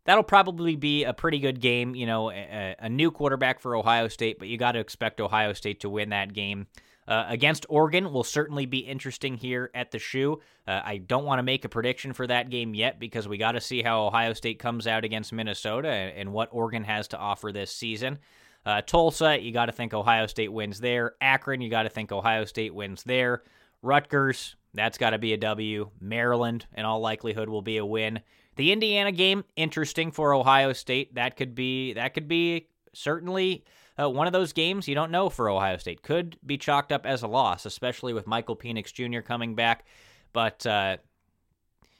that'll 0.05 0.23
probably 0.23 0.77
be 0.77 1.05
a 1.05 1.13
pretty 1.13 1.39
good 1.39 1.61
game. 1.61 1.95
You 1.95 2.07
know, 2.07 2.31
a, 2.31 2.77
a 2.79 2.89
new 2.89 3.11
quarterback 3.11 3.61
for 3.61 3.77
Ohio 3.77 4.09
State, 4.09 4.39
but 4.39 4.49
you 4.49 4.59
got 4.59 4.73
to 4.73 4.81
expect 4.81 5.21
Ohio 5.21 5.53
State 5.53 5.81
to 5.81 5.91
win 5.91 6.11
that 6.11 6.33
game. 6.33 6.67
Uh, 7.07 7.25
against 7.29 7.67
Oregon 7.69 8.13
will 8.13 8.23
certainly 8.23 8.65
be 8.65 8.79
interesting 8.79 9.37
here 9.37 9.71
at 9.75 9.91
the 9.91 9.99
shoe. 9.99 10.41
Uh, 10.69 10.81
I 10.85 10.99
don't 10.99 11.25
want 11.25 11.41
to 11.41 11.43
make 11.43 11.65
a 11.65 11.69
prediction 11.69 12.13
for 12.13 12.27
that 12.29 12.49
game 12.49 12.75
yet 12.75 13.01
because 13.01 13.27
we 13.27 13.39
got 13.39 13.53
to 13.53 13.61
see 13.61 13.83
how 13.83 14.07
Ohio 14.07 14.33
State 14.35 14.61
comes 14.61 14.87
out 14.87 15.05
against 15.05 15.33
Minnesota 15.33 15.89
and, 15.89 16.17
and 16.17 16.33
what 16.33 16.49
Oregon 16.53 16.85
has 16.85 17.09
to 17.09 17.19
offer 17.19 17.51
this 17.51 17.73
season. 17.73 18.19
Uh, 18.65 18.81
Tulsa, 18.83 19.41
you 19.41 19.53
got 19.53 19.67
to 19.67 19.73
think 19.73 19.93
Ohio 19.93 20.27
State 20.27 20.53
wins 20.53 20.81
there. 20.81 21.15
Akron, 21.21 21.61
you 21.61 21.69
got 21.71 21.83
to 21.83 21.89
think 21.89 22.13
Ohio 22.13 22.45
State 22.45 22.75
wins 22.75 23.03
there. 23.03 23.43
Rutgers, 23.83 24.55
that's 24.75 24.99
got 24.99 25.11
to 25.11 25.19
be 25.19 25.33
a 25.33 25.37
W. 25.37 25.91
Maryland, 26.01 26.67
in 26.77 26.85
all 26.85 27.01
likelihood, 27.01 27.49
will 27.49 27.63
be 27.63 27.79
a 27.79 27.85
win. 27.85 28.21
The 28.57 28.71
Indiana 28.71 29.13
game, 29.13 29.45
interesting 29.57 30.13
for 30.13 30.35
Ohio 30.35 30.73
State. 30.73 31.15
That 31.15 31.37
could 31.37 31.55
be 31.55 31.95
that 31.95 32.15
could 32.15 32.29
be 32.29 32.69
certainly 32.93 33.65
uh, 34.01 34.09
one 34.11 34.27
of 34.27 34.33
those 34.33 34.53
games 34.53 34.87
you 34.87 34.95
don't 34.95 35.11
know 35.11 35.29
for 35.29 35.49
Ohio 35.49 35.79
State. 35.79 36.03
Could 36.03 36.37
be 36.45 36.59
chalked 36.59 36.93
up 36.93 37.07
as 37.07 37.23
a 37.23 37.29
loss, 37.29 37.67
especially 37.67 38.13
with 38.13 38.27
Michael 38.27 38.57
Penix 38.57 38.93
Jr. 38.93 39.21
coming 39.21 39.55
back. 39.55 39.87
But 40.33 40.65
uh, 40.67 40.99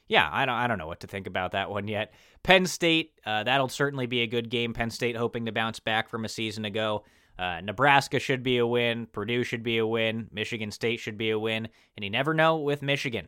yeah, 0.07 0.29
I 0.31 0.45
don't 0.45 0.55
I 0.55 0.67
don't 0.67 0.77
know 0.77 0.87
what 0.87 1.01
to 1.01 1.07
think 1.07 1.27
about 1.27 1.53
that 1.53 1.69
one 1.69 1.87
yet. 1.87 2.13
Penn 2.43 2.65
State, 2.65 3.13
uh, 3.25 3.43
that'll 3.43 3.69
certainly 3.69 4.05
be 4.05 4.21
a 4.21 4.27
good 4.27 4.49
game. 4.49 4.73
Penn 4.73 4.89
State 4.89 5.15
hoping 5.15 5.45
to 5.45 5.51
bounce 5.51 5.79
back 5.79 6.09
from 6.09 6.25
a 6.25 6.29
season 6.29 6.65
ago. 6.65 7.03
Uh, 7.37 7.61
Nebraska 7.61 8.19
should 8.19 8.43
be 8.43 8.57
a 8.57 8.67
win. 8.67 9.07
Purdue 9.07 9.43
should 9.43 9.63
be 9.63 9.77
a 9.77 9.87
win. 9.87 10.27
Michigan 10.31 10.71
State 10.71 10.99
should 10.99 11.17
be 11.17 11.31
a 11.31 11.39
win. 11.39 11.67
And 11.95 12.03
you 12.03 12.09
never 12.09 12.33
know 12.33 12.57
with 12.59 12.81
Michigan. 12.81 13.27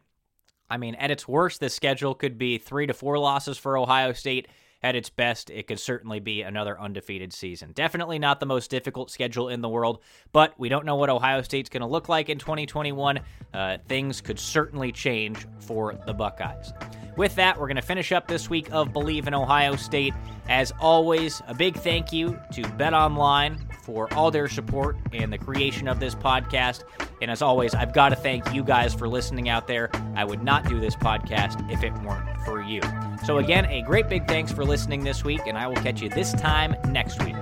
I 0.70 0.78
mean, 0.78 0.96
at 0.96 1.12
its 1.12 1.28
worst, 1.28 1.60
this 1.60 1.74
schedule 1.74 2.14
could 2.14 2.38
be 2.38 2.58
three 2.58 2.88
to 2.88 2.94
four 2.94 3.18
losses 3.18 3.58
for 3.58 3.78
Ohio 3.78 4.14
State. 4.14 4.48
At 4.82 4.96
its 4.96 5.10
best, 5.10 5.50
it 5.50 5.68
could 5.68 5.80
certainly 5.80 6.20
be 6.20 6.42
another 6.42 6.80
undefeated 6.80 7.34
season. 7.34 7.72
Definitely 7.74 8.20
not 8.20 8.40
the 8.40 8.46
most 8.46 8.70
difficult 8.70 9.10
schedule 9.10 9.50
in 9.50 9.62
the 9.62 9.70
world, 9.70 10.00
but 10.32 10.54
we 10.60 10.70
don't 10.70 10.86
know 10.86 10.96
what 10.96 11.10
Ohio 11.10 11.42
State's 11.42 11.70
going 11.70 11.82
to 11.82 11.88
look 11.88 12.08
like 12.08 12.30
in 12.30 12.38
2021. 12.38 13.20
Uh, 13.54 13.78
things 13.88 14.22
could 14.22 14.40
certainly 14.40 14.92
change 14.92 15.48
for 15.60 15.96
the 16.06 16.14
Buckeyes. 16.14 16.72
With 17.18 17.36
that, 17.36 17.58
we're 17.60 17.68
going 17.68 17.78
to 17.78 17.82
finish 17.82 18.12
up 18.12 18.28
this 18.28 18.50
week 18.50 18.68
of 18.72 18.92
Believe 18.92 19.28
in 19.28 19.34
Ohio 19.34 19.76
State. 19.76 20.14
As 20.50 20.74
always, 20.80 21.42
a 21.48 21.54
big 21.54 21.76
thank 21.78 22.12
you 22.12 22.40
to 22.54 22.68
Bet 22.74 22.94
Online 22.94 23.66
for 23.84 24.14
all 24.14 24.32
their 24.32 24.50
support 24.50 24.98
and 25.14 25.32
the 25.32 25.38
creation 25.38 25.88
of 25.88 26.00
this 26.00 26.14
podcast. 26.14 26.84
And 27.22 27.32
as 27.32 27.42
always, 27.42 27.74
I've 27.74 27.94
got 27.94 28.10
to 28.10 28.16
thank 28.16 28.54
you 28.54 28.64
guys 28.64 28.94
for 28.94 29.08
listening 29.08 29.48
out 29.48 29.66
there. 29.66 29.90
I 30.16 30.26
would 30.26 30.44
not 30.44 30.68
do 30.68 30.80
this 30.80 30.96
podcast 30.96 31.72
if 31.72 31.84
it 31.84 31.94
weren't 32.04 32.35
for 32.46 32.62
you. 32.62 32.82
So, 33.26 33.40
again, 33.40 33.66
a 33.66 33.82
great 33.82 34.08
big 34.08 34.28
thanks 34.28 34.52
for 34.52 34.64
listening 34.64 35.04
this 35.04 35.24
week, 35.24 35.42
and 35.48 35.58
I 35.58 35.68
will 35.68 35.76
catch 35.76 36.02
you 36.02 36.10
this 36.10 36.32
time 36.34 36.76
next 36.90 37.22
week. 37.24 37.36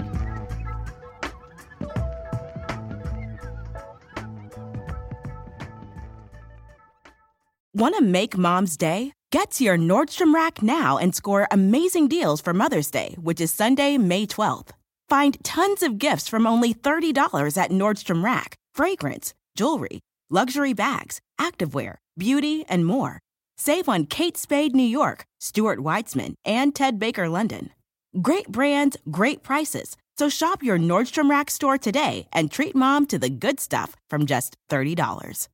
Want 7.75 7.95
to 7.97 8.03
make 8.03 8.37
mom's 8.37 8.77
day? 8.77 9.13
Get 9.31 9.49
to 9.51 9.63
your 9.63 9.79
Nordstrom 9.79 10.31
Rack 10.31 10.61
now 10.61 10.99
and 10.99 11.13
score 11.15 11.47
amazing 11.49 12.07
deals 12.07 12.39
for 12.39 12.53
Mother's 12.53 12.91
Day, 12.91 13.15
which 13.19 13.41
is 13.41 13.51
Sunday, 13.51 13.97
May 13.97 14.27
12th. 14.27 14.69
Find 15.09 15.43
tons 15.43 15.81
of 15.81 15.97
gifts 15.97 16.27
from 16.27 16.45
only 16.45 16.73
$30 16.73 17.57
at 17.57 17.71
Nordstrom 17.71 18.23
Rack 18.23 18.55
fragrance, 18.75 19.33
jewelry, 19.55 20.01
luxury 20.29 20.73
bags, 20.73 21.19
activewear, 21.39 21.95
beauty, 22.15 22.63
and 22.69 22.85
more. 22.85 23.19
Save 23.57 23.87
on 23.87 24.05
Kate 24.05 24.37
Spade 24.37 24.75
New 24.75 24.83
York, 24.83 25.25
Stuart 25.39 25.79
Weitzman, 25.79 26.35
and 26.43 26.73
Ted 26.75 26.99
Baker 26.99 27.29
London. 27.29 27.69
Great 28.21 28.47
brands, 28.49 28.97
great 29.09 29.43
prices. 29.43 29.95
So 30.17 30.29
shop 30.29 30.61
your 30.61 30.77
Nordstrom 30.77 31.29
Rack 31.29 31.49
store 31.49 31.77
today 31.77 32.27
and 32.31 32.51
treat 32.51 32.75
mom 32.75 33.07
to 33.07 33.17
the 33.17 33.29
good 33.29 33.59
stuff 33.59 33.95
from 34.09 34.25
just 34.25 34.57
$30. 34.69 35.47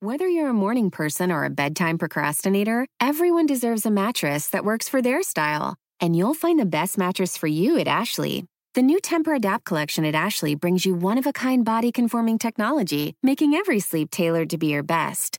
Whether 0.00 0.28
you're 0.28 0.50
a 0.50 0.54
morning 0.54 0.90
person 0.90 1.32
or 1.32 1.44
a 1.44 1.50
bedtime 1.50 1.98
procrastinator, 1.98 2.86
everyone 3.00 3.46
deserves 3.46 3.86
a 3.86 3.90
mattress 3.90 4.48
that 4.48 4.64
works 4.64 4.88
for 4.88 5.00
their 5.00 5.22
style. 5.22 5.76
And 6.00 6.14
you'll 6.14 6.34
find 6.34 6.58
the 6.58 6.66
best 6.66 6.98
mattress 6.98 7.36
for 7.36 7.46
you 7.46 7.78
at 7.78 7.88
Ashley. 7.88 8.44
The 8.74 8.82
new 8.82 9.00
Tempur-Adapt 9.00 9.64
collection 9.64 10.04
at 10.04 10.14
Ashley 10.14 10.54
brings 10.54 10.84
you 10.84 10.94
one-of-a-kind 10.94 11.64
body-conforming 11.64 12.38
technology, 12.38 13.14
making 13.22 13.54
every 13.54 13.80
sleep 13.80 14.10
tailored 14.10 14.50
to 14.50 14.58
be 14.58 14.66
your 14.66 14.82
best. 14.82 15.38